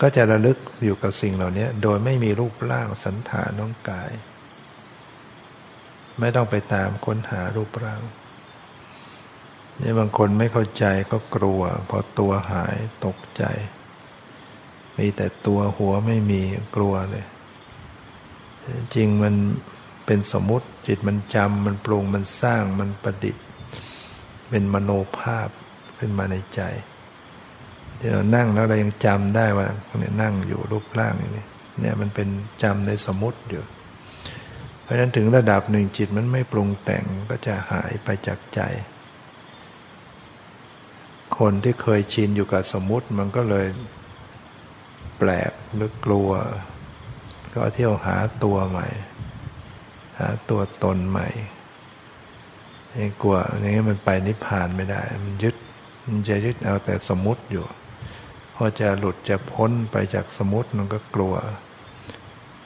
[0.00, 4.12] ก็จะระลึกอยู่กับสิ่งเหล่านี้โดยไม่มีรูปร่างสันฐานน้องกาย
[6.20, 8.02] ไม่ต้องไปตามค้นหารูปร่าง
[9.82, 13.44] นี่บางคนไม่เข้าใจก็กลัว พอตัวหายตกใจ
[14.98, 16.42] มีแต่ตัวหัวไม่มี
[16.76, 17.26] กลัวเลย
[18.94, 19.34] จริงมัน
[20.06, 23.44] เป็นสมมติจิตมันจำมันปรุงมันสร้างมันประดิษฐ์
[24.50, 25.48] เป็นมโนภาพ
[25.98, 26.60] ขึ้นมาในใจ
[27.98, 29.66] ที่เรานั่งแล้วเรายังจำได้ว่า
[29.98, 31.46] เนี่ยนั่งอยู่รูปร่างอย่างนี้
[31.80, 32.28] เนี่ยมันเป็น
[32.62, 33.64] จำในสมมติอยู่
[34.82, 38.60] เพราะฉะนั้นถึงระดับหนึ่งจิตมันไม่ปรุงแต่งก็จะหายไปจากใจ
[41.38, 43.66] คนที่เคยชินอยู่กับสมมติมันก็เลย
[45.18, 46.30] แปลกหรือกลัว
[47.54, 48.88] ก็เที่ยวหาตัวใหม่
[50.18, 51.28] หาตัวตนใหม่
[53.00, 55.56] ยังกลัวอย่างนี้มันไปนิพพานไม่ได้ มันยึด
[56.04, 57.64] มันจะยึดเอาแต่สมมติอยู่
[58.60, 61.34] พอจะหลุดจะพ้นไปจากสมมติมันก็กลัว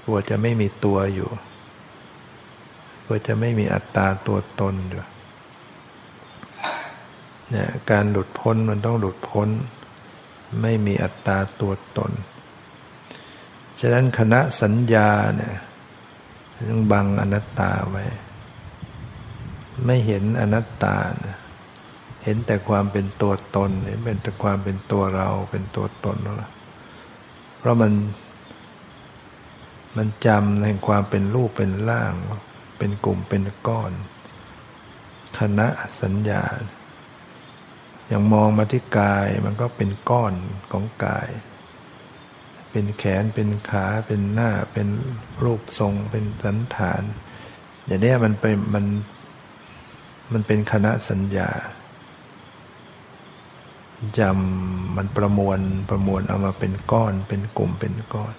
[0.05, 1.31] กลัวจะไม่มีตัวอยู่
[3.05, 5.05] กลัวจะไม่มีอัตตาตัวตนอยู่
[7.51, 9.49] เนี่ยการหลุดพ้นมันต้องหลุดพ้น
[10.63, 12.13] ไม่มีอัตตาตัวตน
[13.81, 15.55] ฉะนั้นคณะสัญญาเนี่ย
[16.69, 18.05] ต้องบังอนัตตาไว้
[19.85, 21.37] ไม่เห็นอนัตตานะ
[22.25, 26.35] เห็นแต่ความเป็นตัวตน เห็นเป็นแต่ความเป็นตัวเรา เป็นตัวตนเรา
[27.59, 27.93] เพราะมัน
[29.97, 32.13] มันจำในความเป็นรูปเป็นร่าง
[32.79, 33.93] เป็นกลุ่มเป็นก้อน
[35.39, 35.69] คณะ
[36.01, 36.43] สัญญา
[38.07, 40.35] อย่างมองมาที่กายมันก็เป็นก้อน
[40.73, 41.29] ของกาย
[42.71, 44.89] เป็นแขนเป็นขาเป็นหน้า เป็น
[45.45, 47.03] รูปทรง เป็นสันฐาน
[47.87, 48.85] อย่างนี้มันเป็นมัน
[50.33, 51.51] มันเป็นคณะสัญญา
[54.19, 58.35] จำมันประมวลประมวลเอามาเป็นก้อนเป็นกลุ่มเป็นก้อน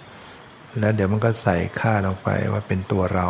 [0.79, 3.27] แล้วเดี๋ยวมันก็ใส่ค่าลงไปว่าเป็นตัวเรา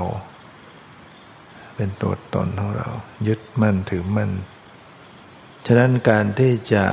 [1.75, 2.87] เป็นตัวตนของเรา
[3.27, 4.31] ยึดมั่นถือมั่น
[5.65, 6.85] ฉะนั้นการที่จะ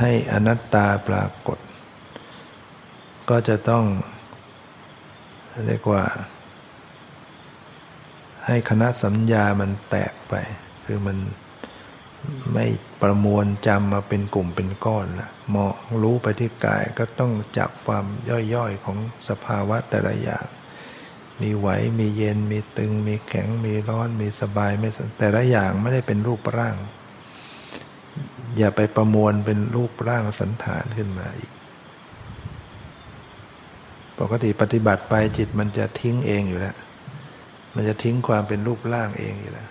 [0.00, 1.58] ให้อนัตตาปรากฏ
[3.30, 3.84] ก็จะต้อง
[5.66, 6.02] เรียกว่า
[8.46, 10.34] ให้คณะสัญญามันแตกไป
[10.84, 11.16] คือมัน
[12.52, 12.66] ไม่
[13.02, 18.04] ประมวลจำมาเป็นกลุ่มเป็นก้อนละมองรู้ไปที่กายก็ต้องจับความ
[18.54, 20.46] ย่อยๆของสภาวะแต่ละอย่าง
[21.40, 26.76] มีไหวมีเย็นมีตึง มีแข็งมีร้อนมีสบายไม่แต่ละอย่างไม่ได้เป็นรูปร่าง
[28.58, 31.50] อย่าไปประมวลเป็นรูปร่างสันฐานขึ้นมาอีก
[34.20, 36.76] ปกติปฏิบัติไปจิตมันจะทิ้งเองอยู่แล้ว
[37.74, 39.68] มันจะทิ้งความเป็นรูปร่างเองอยู่แล้ว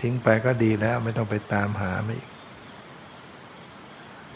[0.00, 2.30] ทิ้งไปก็ดีแล้วไม่ต้องไปตามหาไม่อีก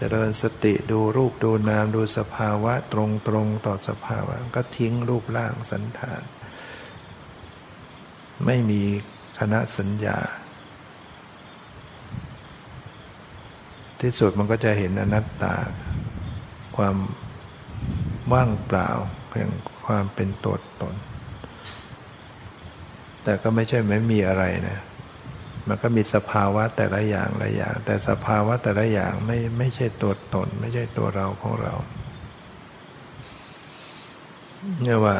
[0.01, 6.23] จริญสติดูรูปดูนามดูสภาวะตรงตรงต่อสภาวะ ก็ทิ้งรูปร่างสันฐาน
[8.47, 8.83] ไม่มี
[9.39, 10.19] คณะสัญญา
[14.01, 15.55] ที่สุดมันก็จะเห็นอนัตตา
[16.77, 16.97] ความ
[18.33, 18.91] ว่างเปล่า
[19.29, 19.51] เพียง
[19.87, 20.95] ความเป็นตัวตน
[23.25, 24.79] แต่ก็ไม่ใช่ไม่มีอะไรนะ
[25.69, 31.75] มันก็มีสภาวะแต่ละอย่างละอย่าง แต่สภาวะแต่ละอย่างไม่ไม่ใช่ตัวตน ไม่ใช่ตัวเราของเรา
[34.83, 35.17] เนี่ยว่า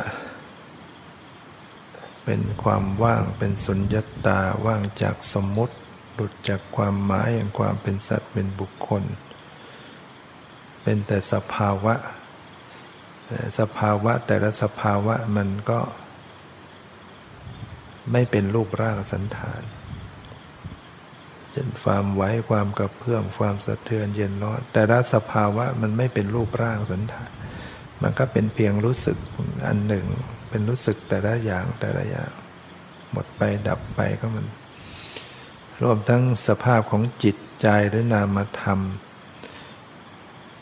[2.25, 5.75] เป็นความว่างเป็นสุญญตาว่างจากสมมติ
[6.15, 9.03] หลุดจากความหมายอย่างความเป็นสัตว์เป็นบุคคล
[10.83, 11.95] เป็นแต่สภาวะ
[13.59, 15.81] สภาวะแต่ละสภาวะมันก็
[18.13, 19.63] ไม่เป็นรูปร่างสันฐาน
[21.53, 27.31] เช่นความไหวความกระเพื่อมความสะเทือนเย็นร้อนแต่ละสภาวะมันไม่เป็นรูปร่างสันฐาน
[28.03, 29.19] มันก็เป็นเพียงรู้สึก
[29.67, 30.07] อันหนึ่ง
[30.49, 32.31] เป็นรู้สึกแต่ละอย่างแต่ละอย่าง
[33.13, 34.47] หมดไปดับไปก็มัน
[35.83, 38.81] รวมทั้งสภาพของจิตใจหรือนามธรรม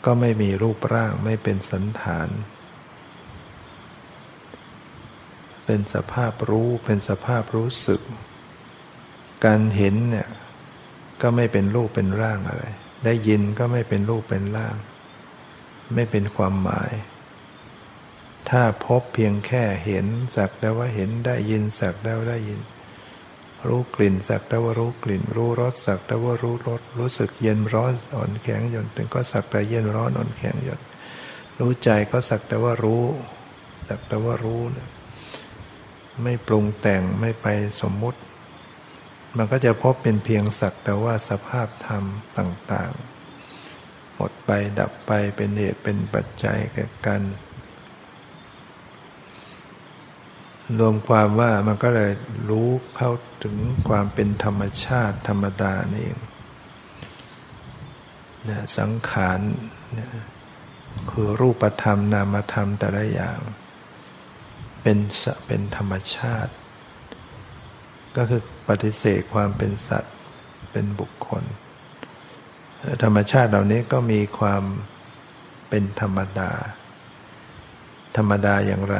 [0.05, 2.29] ก็ไม่มีรูปร่างไม่เป็นสันฐาน
[5.65, 8.01] เป็นสภาพรู้เป็นสภาพรู้สึก
[9.45, 10.29] การเห็นเนี่ย
[11.21, 12.63] ก็ไม่เป็นรูปเป็นร่างอะไร
[13.05, 14.75] ได้ยินก็ไม่เป็นรูปเป็นร่าง
[15.93, 16.91] ไม่เป็นความหมาย
[18.49, 20.05] ถ้าพบเพียงแค่เห็น
[20.35, 22.61] สักแต่ว่าเห็นได้ยินสักแต่ว่าได้ยิน
[23.67, 30.81] รู้กลิ่นสักแต่ว่ารู้กลิ่น รู้รสสักแต่ว่ารู้รสรู้สึกเย็นร้อนอ่อนแข็งหย่อนตึงก็สักแต่เย็นร้อนอ่อนแข็งหย่อน
[31.59, 33.03] รู้ใจก็สักแต่ว่ารู้
[33.87, 34.61] สักแต่ว่ารู้
[36.23, 37.47] ไม่ปรุงแต่งไม่ไป
[37.81, 38.19] สมมุติ
[39.37, 42.03] มันก็จะพบเป็นเพียงสักแต่ว่าสภาพธรรม
[42.37, 47.21] ต่างๆ หมดไปดับไปเป็นเหตุเป็นปัจจัยแก่กัน
[50.79, 52.11] รวมความว่ามันก็เลย
[52.49, 53.11] รู้เข้า
[53.43, 53.55] ถึง
[53.89, 56.19] ความเป็นธรรมชาติธรรมดานี่เอง
[58.49, 59.39] นะสังขาร
[59.99, 60.09] นะ
[61.09, 63.39] คือรูปธรรมนามธรรมแต่ละอย่าง
[64.81, 64.97] เป็น
[65.47, 66.53] เป็นธรรมชาติ
[68.17, 70.15] ก็คือปฏิเสธความเป็นสัตว์
[70.71, 71.43] เป็นบุคคล
[73.03, 74.63] ธรรมชาติเหล่านี้ก็มีความ
[75.69, 76.51] เป็นธรรมดา
[78.17, 78.97] ธรรมดาอย่างไร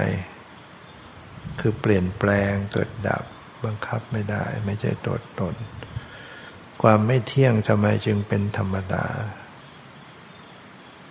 [1.60, 3.24] คือเปลี่ยนแปลงเกิดดับ
[3.66, 5.56] บังคับไม่ได้ไม่ใช่ตัวตน
[6.82, 9.06] ความไม่เที่ยงทำไมจึงเป็นธรรมดา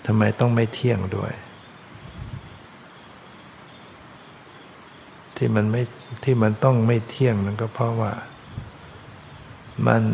[0.07, 1.32] ทำไมต้องไม่เที่ยงด้วย
[5.43, 5.82] ที่มันไม่
[6.24, 8.12] ที่มันต้องไม่เที่ยงนั่นก็เพราะว่า
[9.86, 10.05] มัน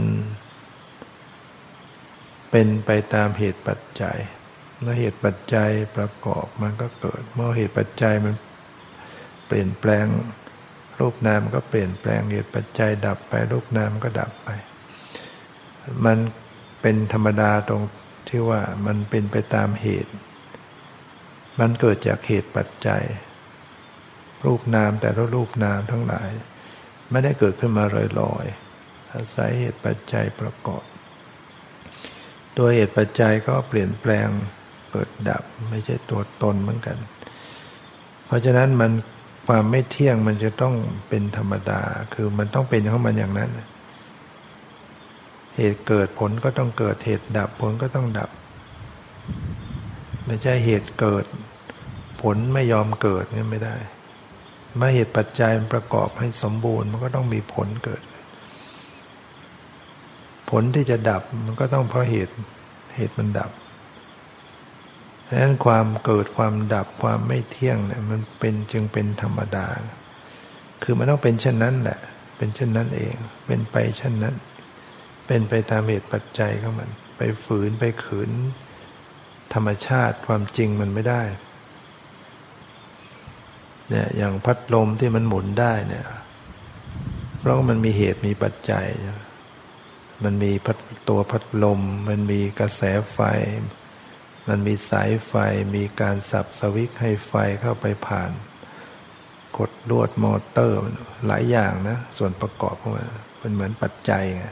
[2.50, 4.18] เป็นไปตามเหตุปัจจัย
[4.80, 8.34] เมื่อเหตุปัจจัยประกอบมันก็เกิด เมื่อเหตุปัจจัยมัน
[9.46, 10.06] เปลี่ยนแปลง
[10.98, 14.48] รูปนามก็เปลี่ยนแปลงเหตุปัจจัยดับไปรูปนามก็ดับไป
[16.04, 16.18] มัน
[16.80, 17.82] เป็นธรรมดาตรง
[18.28, 20.12] ที่ว่ามันเป็นไปตามเหตุ
[21.60, 23.04] มันเกิดจากเหตุปัจจัย
[24.46, 26.30] รูปนามแต่ละรูปนามทั้งหลาย
[27.10, 27.84] ไม่ได้เกิดขึ้นมา
[28.20, 30.84] ลอยๆอาศัยเหตุปัจจัยประกอบ
[32.56, 34.28] ตัวเหตุปัจจัยก็เปลี่ยนแปลง
[34.90, 36.98] เกิดดับไม่ใช่ตัวตนเหมือนกัน
[38.26, 38.92] เพราะฉะนั้นมัน
[39.46, 40.74] ความไม่เที่ยงมันจะต้อง
[41.08, 41.82] เป็นธรรมดา
[42.14, 43.50] คือมันต้องเป็นของมันอย่างนั้น
[45.56, 48.30] เหตุเกิดผลก็ต้องเกิด เหตุดับผลก็ต้องดับ
[50.26, 51.24] ไม่ใช่เหตุเกิด
[52.22, 53.76] ผลไม่ยอมเกิดนี่ไม่ได้
[54.76, 58.02] เมื่อเหตุปัจจัยประกอบให้สมบูรณ์มันก็ต้องมีผลเกิด
[60.50, 62.34] ผลที่จะดับมันก็ต้องเพราะเหตุ
[62.94, 63.50] เหตุมันดับ
[65.28, 69.66] ดังนั้นความเกิดความดับความไม่เที่ยงเนี่ยมันเป็นจึงเป็นธรรมดา
[70.82, 71.98] คือมันต้องเป็นเช่นนั้นแหละ
[72.36, 73.14] เป็นเช่นนั้นเอง
[73.46, 74.34] เป็นไปเช่นนั้น
[75.26, 78.30] เป็นไปตามเหตุปัจจัยของมัน ไปฝืนไปขืน
[79.54, 81.22] ธรรมชาติความจริงมันไม่ได้
[83.90, 86.06] เนี่ยอย่างพัดลมที่มันหมุนได้เนี่ย
[87.38, 88.86] เพราะมันมีเหตุมีปัจจัย
[90.24, 90.76] มันมีพัด
[91.08, 92.82] ตัวพัดลม มันมีกระแส
[93.12, 93.20] ไฟ
[94.48, 95.34] มันมีสายไฟ
[95.76, 98.30] มีการสับสวิตให้ไฟเข้าไปผ่าน
[99.58, 100.78] กดลวดมอเตอร์
[101.26, 103.06] หลายอย่างนะ ส่วนประกอบของมัน
[103.38, 104.46] เป็นเหมือนปัจจัยไง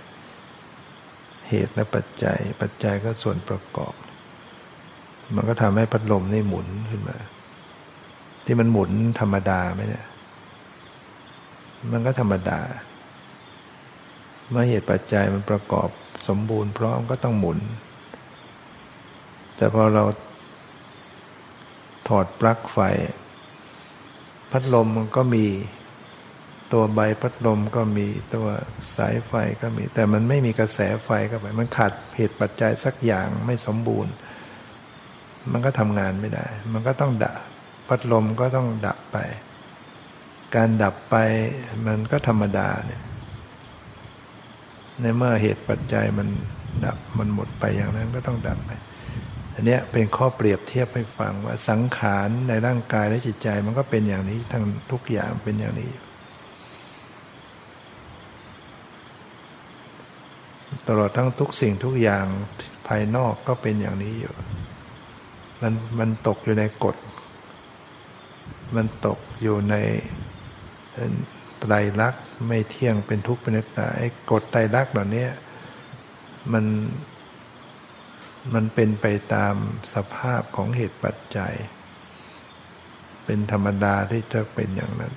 [1.49, 3.95] เหตุและปัจจัย ปัจจัยก็ส่วนประกอบ
[5.35, 7.16] มันก็ทำให้พัดลมนี่หมุนขึ้นมา
[8.45, 8.91] ที่มันหมุน
[9.21, 10.07] ธรรมดาไหมเนี่ย
[11.93, 12.61] มันก็ธรรมดา
[14.51, 15.89] เมื่อเหตุปัจจัยมันประกอบ
[16.29, 17.59] สมบูรณ์พร้อมก็ต้องหมุน
[19.57, 20.05] แต่พอเรา
[22.09, 22.79] ถอดปลั๊กไฟ
[24.51, 25.47] พัดลมมันก็มี
[26.73, 28.47] ตัวใบพัดลมก็มีตัว
[28.97, 29.33] สายไฟ
[29.63, 34.13] ก็มี แต่มันไม่มีกระแสไฟเข้าไป มันขาดเหตุปัจจัยสักอย่างไม่สมบูรณ์
[35.53, 37.37] มันก็ทำงานไม่ได้ มันก็ต้องดับ
[37.89, 39.16] พัดลมก็ต้องดับไป
[40.55, 41.16] การดับไป
[41.87, 43.03] มันก็ธรรมดาเนี่ย
[45.01, 46.28] ในเมื่อเหตุปัจจัยมัน
[46.85, 48.70] ดับมันหมดไปอย่างนั้นก็ต้องดับไป
[49.55, 55.91] อันนี้เป็นข้อเปรียบเทียบให้ฟังว่าสังขารในร่างกายและจิตใจมันก็เป็นอย่างนี้ทั้งทุกอย่างเป็นอย่างนี้
[60.89, 62.26] ตลอดทั้งทุกสิ่งทุกอย่าง
[62.89, 64.35] ภายนอกก็เป็นอย่างนี้อยู่
[65.61, 66.97] มันมันตกอยู่ในกฎ
[68.75, 69.75] มันตกอยู่ใน
[71.61, 75.27] ไตรลักษณ์ไม่เที่ยงเป็นทุกข์เป็นนิจไอ้กฎไตรลักษณ์เหล่านี้
[76.53, 76.65] มัน
[78.55, 79.55] มันเป็นไปตาม
[79.95, 81.55] สภาพของเหตุปัจจัย
[83.25, 85.15] เป็นธรรมดาที่จะเป็นอย่างนั้น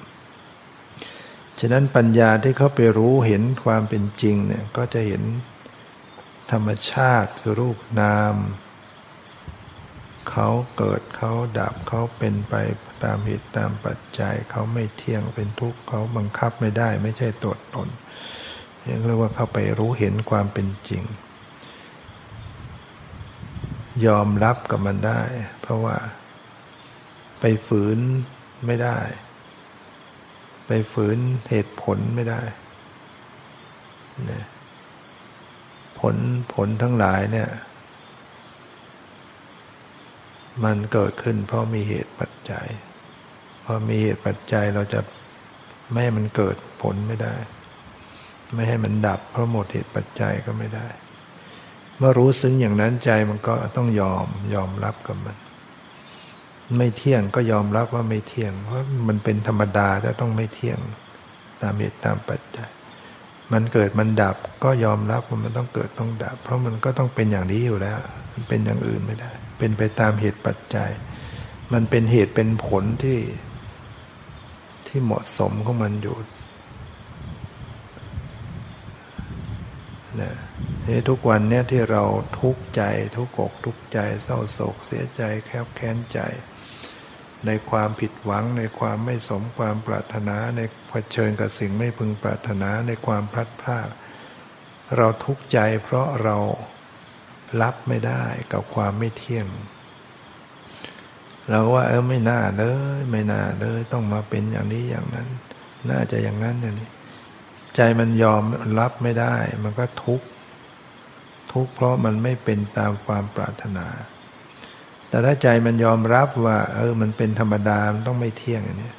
[1.59, 5.23] ฉะนั้นปัญญาที่เขาไปรู้เห็นความเป็นจริงเนี่ยก็จะเห็น
[6.51, 8.35] ธรรมชาติคือรูปนาม
[10.29, 12.53] เขาเกิดเขาดับเขาเป็นไป
[13.03, 17.89] ตามเหตุตามปัจจัยเขาไม่เที่ยงเป็นทุกข์เขาบังคับไม่ได้ไม่ใช่ตัวตน
[19.05, 21.03] เรียกว่าเขาไปรู้เห็นความเป็นจริง
[24.05, 25.21] ยอมรับกับมันได้
[25.61, 25.97] เพราะว่า
[27.39, 27.99] ไปฝืน
[28.65, 28.97] ไม่ได้
[30.67, 31.17] ไปฝืน
[31.49, 32.41] เหตุผลไม่ได้
[34.31, 34.43] นะ
[35.99, 36.15] ผล
[36.53, 37.49] ผลทั้งหลายเนี่ย
[40.63, 42.67] มันเกิดขึ้น เพราะมีเหตุปัจจัย
[43.65, 44.99] พอมีเหตุปัจจัยเราจะ
[45.91, 47.35] ไม่ให้มันเกิดผลไม่ได้
[48.53, 50.87] ไม่ให้มันดับ เพราะหมดเหตุปัจจัยก็ไม่ได้
[51.97, 55.37] เมื่อรู้ซึ้งอย่างนั้นใจมันก็ต้องยอมยอมรับกับมัน
[56.77, 58.77] ไม่เที่ยงก็ยอมรับว่าไม่เที่ยง เพราะ
[59.07, 60.79] มันเป็นธรรมดาจะต้องไม่เที่ยง
[61.61, 62.69] ตามเหตุตามปัจจัย
[63.53, 67.99] มันเกิดมันดับก็ยอมรับว่ามันต้องเกิดต้องดับ เพราะมันก็ต้องเป็นอย่างนี้อยู่แล้ว
[68.33, 70.91] มันเป็นอย่างอื่นไม่ได้ เป็นไปตามเหตุปัจจัย
[71.73, 73.19] มันเป็นเหตุเป็นผลที่
[74.87, 76.17] ที่เหมาะสมของมันอยู่
[80.21, 80.33] นะ
[80.87, 82.03] นี่ทุกวันเนี่ยที่เรา
[82.39, 82.81] ทุกข์ใจ
[83.17, 86.19] ทุกข์กทุกใจเศร้าโศกเสียใจแคบแค้นใจ
[87.45, 93.89] ในความผิดหวังในความไม่สมความปรารถนา ในเผชิญกับสิ่งไม่พึงปรารถนาในความพลัดพราก
[94.97, 96.37] เราทุกข์ใจเพราะเรา
[97.61, 99.47] รับไม่ได้กับความไม่เที่ยง
[101.49, 102.63] เราว่าเออไม่น่าเล
[102.97, 105.27] ย ไม่น่าเลยต้องมาเป็นอย่างนี้อย่างนั้น
[105.89, 106.89] น่าจะอย่างนั้นอย่างนี้
[107.75, 108.43] ใจมันยอม
[108.79, 110.27] รับไม่ได้ มันก็ทุกข์
[111.53, 113.87] ทุกข์เพราะมันไม่เป็นตามความปรารถนา
[115.09, 118.93] แต่ถ้าใจมันยอมรับว่า เออ มันเป็นธรรมดามันต้องไม่เที่ยงอย่างนี้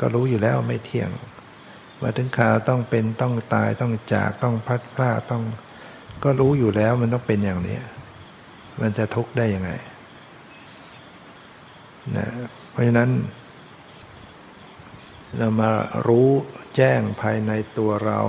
[0.00, 1.08] ก็รู้อยู่แล้วไม่เที่ยง
[2.00, 5.42] ว่าถึงข่าวต้องเป็นต้องตายต้องจากต้องพัดพลาดต้อง
[6.24, 7.78] ก็รู้อยู่แล้วมันต้องเป็นอย่างนี้
[8.80, 9.70] มันจะทุกข์ได้ยังไง
[12.16, 12.28] นะ
[12.70, 13.10] เพราะฉะนั้น
[15.36, 15.70] เรามา
[16.08, 16.28] รู้
[16.76, 18.20] แจ้งภายในตัวเรา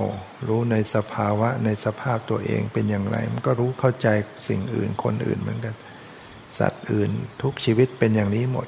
[0.48, 4.08] รู้ในสภาวะในสภาพตัวเองเป็นอย่างไร มันก็รู้เข้าใจ
[4.48, 5.76] สิ่งอื่นคนอื่นเหมือนกัน
[6.60, 7.12] สัตว์อื่น
[7.42, 8.68] ทุกชีวิตเป็นอย่างนี้หมด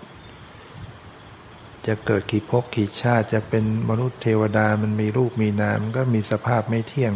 [1.87, 7.13] จะเกิดกี่ภพกี่ชาติจะเป็นมนุษย์เทวดามันมีรูปมีนามมันก็มีสภาพไม่เที่ยง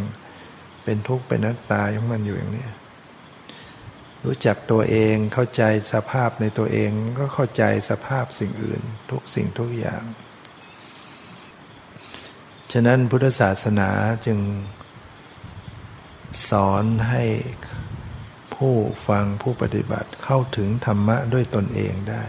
[0.84, 2.66] เป็นทุกข์เป็นนัตตาของมันอยู่อย่างนี้
[4.24, 5.62] รู้จักตัวเองเข้าใจ
[5.92, 8.80] สภาพในตัวเองก็เข้าใจสภาพสิ่งอื่น
[9.10, 10.04] ทุกสิ่งทุกอย่าง
[12.72, 13.90] ฉะนั้นพุทธศาสนา
[14.26, 14.38] จึง
[16.50, 17.24] สอนให้
[18.54, 18.74] ผู้
[19.08, 22.22] ฟังผู้ปฏิบัติเข้าถึงธรรมะด้วยตนเองได้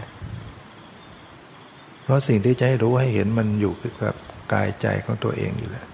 [2.02, 4.14] เพราะสิ่งที่จะให้รู้ให้เห็นมันอยู่กับ
[4.52, 5.86] กายใจของตัวเองอยู่แล้ว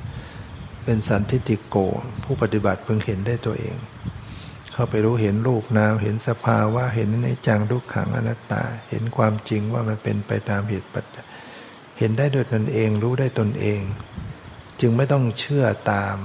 [0.84, 1.76] เป็นสันทิติโก
[2.24, 3.76] ผู้ปฏิบัติเพิ่งเห็นได้ตัวเอง
[4.72, 11.26] เข้าไปรู้เห็นรูปนามเห็นสภาวะเห็นในจังทุกขังอนัตตา เห็นความจริงว่ามันเป็นไปตามเหตุปัจจัย
[11.98, 13.80] เห็นได้ด้วยตนเองรู้ได้ตนเอง
[14.80, 16.16] จึงไม่ต้องเชื่อตาม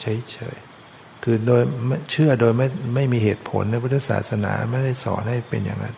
[0.00, 1.62] เฉยๆคือโดย
[2.10, 5.96] เชื่อโดยไม่ไม่มีเหตุผลในพุทธศาสนาไม่ได้สอนให้เป็นอย่างนั้น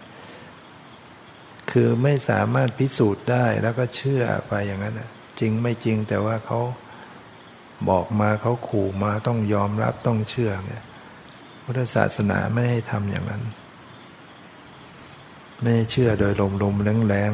[1.71, 5.01] คือไม่สามารถพิสูจน์ได้แล้วก็เชื่อไปอย่างนั้น
[5.41, 6.61] จริงไม่จริงแต่ว่าเขา
[7.89, 10.83] บอกมาเขาขู่มาต้องยอมรับต้องเชื่อเนี่ย
[11.65, 13.43] พุทธศาสนาไม่ให้ทำอย่างนั้น
[15.63, 17.31] ไม่เชื่อโดยลมลมแรงแรง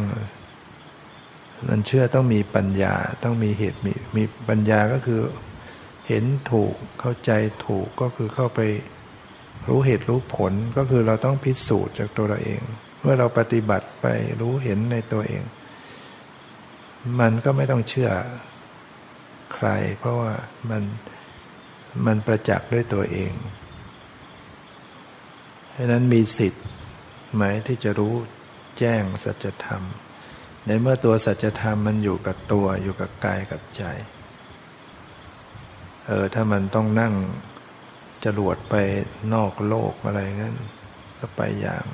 [1.69, 2.95] มันเชื่อต้องมีปัญญา
[3.25, 5.21] ต้องมีเหตุมีมีปัญญาก็คือ
[6.09, 7.31] เห็นถูกเข้าใจ
[7.67, 8.61] ถูกก็คือเข้าไป
[9.69, 12.61] รู้เหตุรู้ผลก็คือเราต้องพิสูจน์จากตัวเราเอง
[13.01, 14.07] เมื่อเราปฏิบัติไป
[14.41, 15.43] รู้เห็นในตัวเอง
[17.21, 18.11] มันก็ไม่ต้องเชื่อ
[19.55, 19.69] ใคร
[19.99, 20.33] เพราะว่า
[20.71, 20.83] มัน
[22.07, 23.33] มันประจักษ์ด้วยตัวเอง
[25.75, 26.65] ดังนั้นมีสิทธิ์
[27.35, 28.15] ไหมที่จะรู้
[28.79, 29.83] แจ้งสัจธรรม
[30.67, 33.83] ในเมื่อตัวสัจธรรมมันอยู่กับตัวอยู่กับกายกับใจ
[36.07, 37.15] เออถ้ามันต้องนั่ง
[38.25, 38.75] จรวดไป
[39.35, 40.57] นอกโลกอะไรงั้น
[41.19, 41.85] ก็ไปอย่าง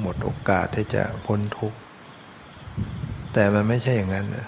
[0.00, 1.78] หมดโอกาสที่จะพ้นทุกข์
[3.32, 4.46] แต่มันไม่ใช่อย่างนั้นนะ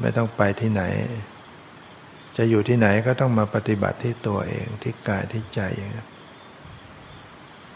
[0.00, 0.82] ไม่ต้องไปที่ไหน
[2.36, 5.90] จะอยู่ที่ไหนก็ต้องมาปฏิบัติที่ตัวเองที่กายที่ใจอง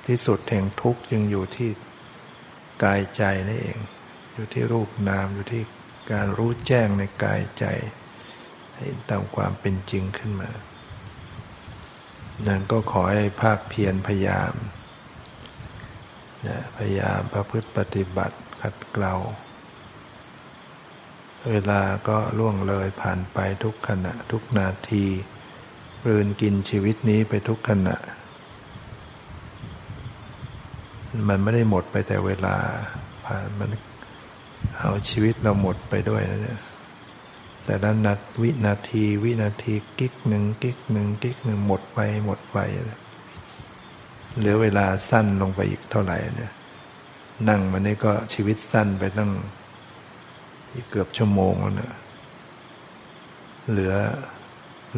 [0.07, 1.71] ที่สุดแห่งทุกข์จึงอยู่ที่
[2.85, 3.79] กายใจนี่เอง
[4.35, 5.63] อยู่ที่รูปนามอยู่ที่
[6.13, 7.65] การรู้แจ้งในกายใจ
[8.77, 10.51] ให้ตามความเป็นจริงขึ้นมา
[12.47, 14.55] นั่นก็ขอให้ภาคเพียรพยายาม
[16.49, 19.15] นะพยายามประพฤติปฏิบัติขัดเกลา
[21.51, 25.05] เวลาก็ล่วงเลยผ่านไปทุกขณะทุกนาที
[26.07, 27.97] รืนกินชีวิตนี้ไปทุกขณะ
[31.29, 32.57] มันไม่ได้หมดไปแต่เวลา
[33.25, 33.69] ผ่านมัน
[34.79, 36.61] เอาชีวิตเราหมดไปด้วยนะเนี่ย
[37.65, 42.59] แต่ละนาวินาทีวินาทีกิ๊กหนึ่งกิ๊กหนึ่งกิ๊กหนึ่งหมดไปหมดไป
[44.39, 46.53] เหลือเวลาสั้นลงไปอีกเท่าไหร่เนี่ย
[47.49, 49.31] นั่งมันนี่ก็ชีวิตสั้นไปตั้ง
[50.91, 51.95] เกือบชั่วโมงแล้วเนี่ย
[53.71, 53.95] เหลือ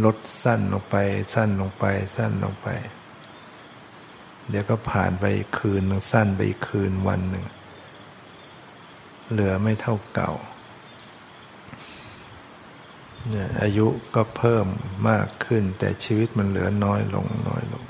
[0.04, 0.96] ลดสั้นลงไป
[1.34, 1.84] สั้นลงไป
[2.16, 2.68] สั้นลงไป
[4.48, 5.24] เดี๋ยวก็ผ่านไป
[5.58, 7.44] คืนนึงสั้นไปอีกคืนวันหนึ่ง
[9.30, 10.32] เหลือไม่เท่าเก่า
[13.30, 14.66] เนี่ยอายุก็เพิ่ม
[15.08, 17.84] มากขึ้น แต่ชีวิตมันเหลือน้อยลงน้อยลง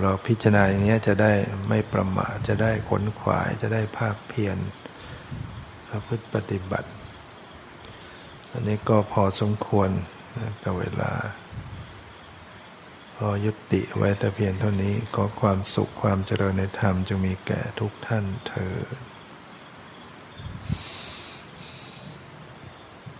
[0.00, 1.32] เราพิจารณาอย่างนี้จะได้
[1.68, 4.56] ไม่ประมาทจะได้ขนขวายจะได้ภาคเพียร
[5.88, 6.88] ประพฤติปฏิบัติ
[8.52, 9.90] อันนี้ก็พอสมควร
[10.62, 11.12] กับเวลา
[13.16, 18.76] พอยุติไว้แต่เพียงเท่านี้ก็ความสุขความเจริญในธรรมจะมีแก่ทุกท่านเธอ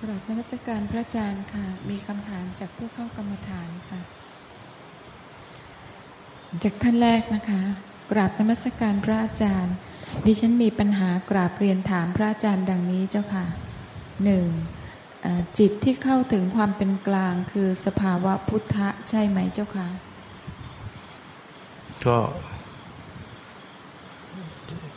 [0.01, 4.01] กราบนมัสการพระอาจารย์ค่ะ มีคำถามจากผู้เข้ากรรมฐานค่ะ
[6.65, 7.63] จากท่านแรกนะคะ
[8.13, 9.75] กราบนมัสการพระอาจารย์
[10.27, 13.45] ดิฉันมีปัญหากราบเรียนถามพระอาจารย์ดังนี้เจ้าค่ะ
[14.25, 14.47] หนึ่ง
[15.59, 19.89] จิตที่เข้าถึงความเป็นกลางคือสภาวะพุทธะใช่ไหมเจ้าค่ะ
[22.07, 22.19] ก็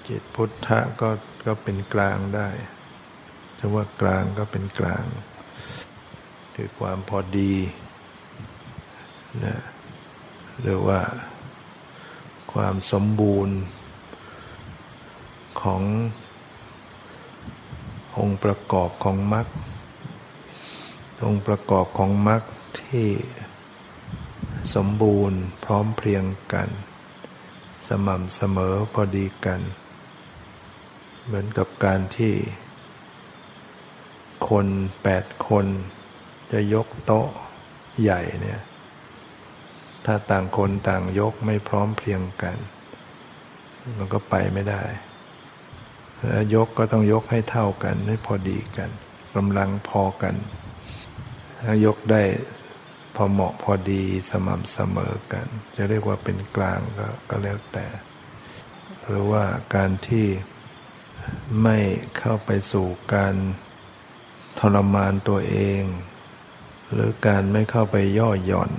[0.07, 1.09] จิตพุทธะก็
[1.45, 2.49] ก็เป็นกลางได้
[3.59, 5.05] จะว่ากลางก็เป็นกลาง
[6.55, 7.53] คือความพอดี
[9.45, 9.57] นะ
[10.61, 11.01] หรือว่า
[12.53, 13.57] ความสมบูรณ์
[15.63, 15.81] ของ
[18.17, 19.47] องค์ประกอบของมรรค
[21.25, 22.41] องค์ประกอบของมรรค
[22.81, 23.09] ที่
[24.75, 26.69] สมบูรณ์พร้อมเพรียงกัน
[27.87, 29.61] สม่ำเสมอพอดีกัน
[31.25, 32.33] เหมือนกับการที่
[34.49, 34.67] คน
[35.03, 35.65] แปดคน
[36.51, 37.27] จะยกโต๊ะ
[38.01, 38.61] ใหญ่เนี่ย
[40.05, 42.57] ถ้าต่างคนต่างยกไม่พร้อมเพรียงกัน
[43.97, 44.83] มันก็ไปไม่ได้
[46.55, 48.89] ยกก็ต้องยกให้เท่ากัน ให้พอดีกัน
[49.35, 50.35] กำลังพอกัน
[51.63, 52.23] ถ้ายกได้
[53.15, 57.87] พอเหมาะพอดีสม่ำเสมอกัน จะเรียกว่าเป็นกลางก็ก็แล้วแต่
[59.07, 59.43] หรือว่า
[59.75, 60.27] การที่
[61.63, 61.77] ไม่
[62.17, 63.35] เข้าไปสู่การ
[64.59, 65.83] ทรมานตัวเอง
[66.91, 68.71] หรือการไม่เข้าไปย่อหย่อน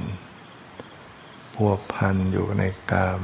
[1.54, 3.20] พัวพันอยู่ในกาม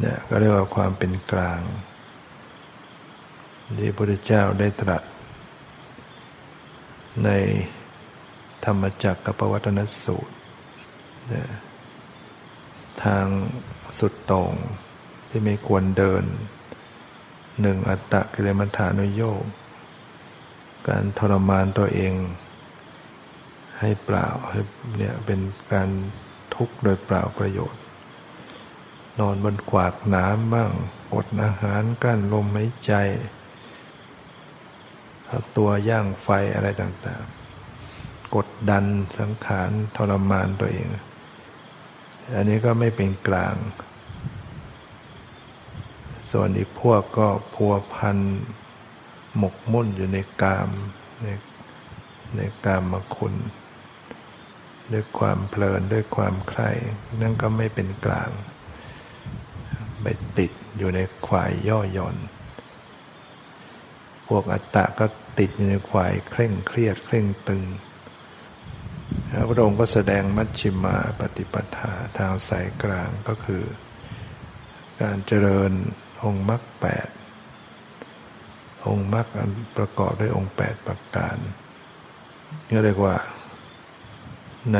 [0.00, 1.60] เนี่ยก็เรียกว่าความเป็นกลาง
[3.78, 5.02] ที่พระพุทธเจ้าได้ตรัส
[7.24, 7.30] ใน
[8.64, 10.34] ธรรมจักรกับปวัตนสูตร
[13.04, 13.26] ทาง
[13.98, 14.52] สุดตรง
[15.28, 16.24] ที่ไม่ควรเดิน
[17.60, 19.42] หนึ่งอัตตะกิเลมัฐานุโยก
[20.88, 22.12] การทรมานตัวเอง
[23.80, 24.60] ให้เปล่าให้
[24.96, 25.40] เนี่ยเป็น
[25.72, 25.88] การ
[26.54, 27.82] ทุกข์โดยเปล่าประโยชน์
[29.20, 30.70] นอนบนกวากน้ำบ้าง
[31.14, 32.92] อดอาหารกั้นลมหายใจ
[35.56, 38.84] ตัวย่างไฟอะไรต่างๆ กดดัน
[39.18, 40.86] สังขารทรมานตัวเอง
[42.34, 43.54] อันนี้ก็ไม่เป็นกลาง
[46.30, 48.18] ส่วนอีกพวกก็พัวพัน
[49.36, 50.70] หมกมุ่นอยู่ในกาม
[51.22, 51.28] ใน
[52.36, 53.34] ในกามมคุณ
[54.92, 56.70] ด้วยความเพลินด้วยความใคร่
[57.20, 58.30] นั่นก็ไม่เป็นกลาง
[60.02, 60.06] ไป
[60.38, 62.16] ติดอยู่ในควายย่อหย่อน
[64.36, 65.06] วกอัตตะก็
[65.38, 67.64] ติดอยู่ในควายเคร่งเครียดเคร่งตึง
[69.48, 73.64] พระองค์ก็แสดงมัชชิมาปฏิปทาทางสายกลางก็คือ
[75.02, 75.72] การเจริญ
[76.22, 77.08] องค์มรรคแปด
[78.86, 79.26] องค์มรรค
[79.76, 81.36] ประกอบด้วยองค์แปดประการ
[82.70, 83.16] ก็เรียกว่า
[84.74, 84.78] ใน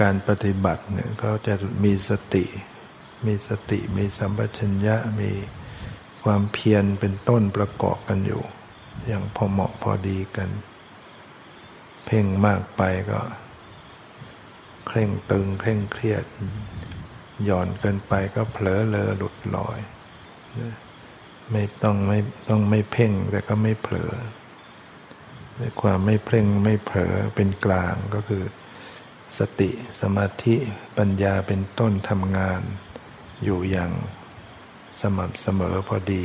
[0.00, 2.44] การปฏิบัติเนี่ยเขาจะมีสติ
[3.26, 5.30] มีสติมีสัมปชัญญะมี
[6.24, 8.42] ความเพียรเป็นต้นประกอบกันอยู่
[9.06, 10.50] อย่างพอเหมาะพอดีกัน
[12.06, 13.20] เพ่งมากไปก็
[14.86, 16.24] เคร่งตึง เคร่งเครียด
[17.44, 19.78] หย่อนเกินไปก็เผลอเลอหลุดลอย
[21.52, 24.12] ไม่ต้องไม่ต้องไม่เพ่งแต่ก็ไม่เผลอ
[25.58, 28.44] ในความไม่เพ่งไม่เผลอเป็นกลางก็คือ
[29.38, 30.56] สติสมาธิ
[30.98, 32.62] ปัญญาเป็นต้นทำงาน
[33.44, 33.92] อยู่อย่าง
[35.00, 36.24] สม่ำเสมอพอดี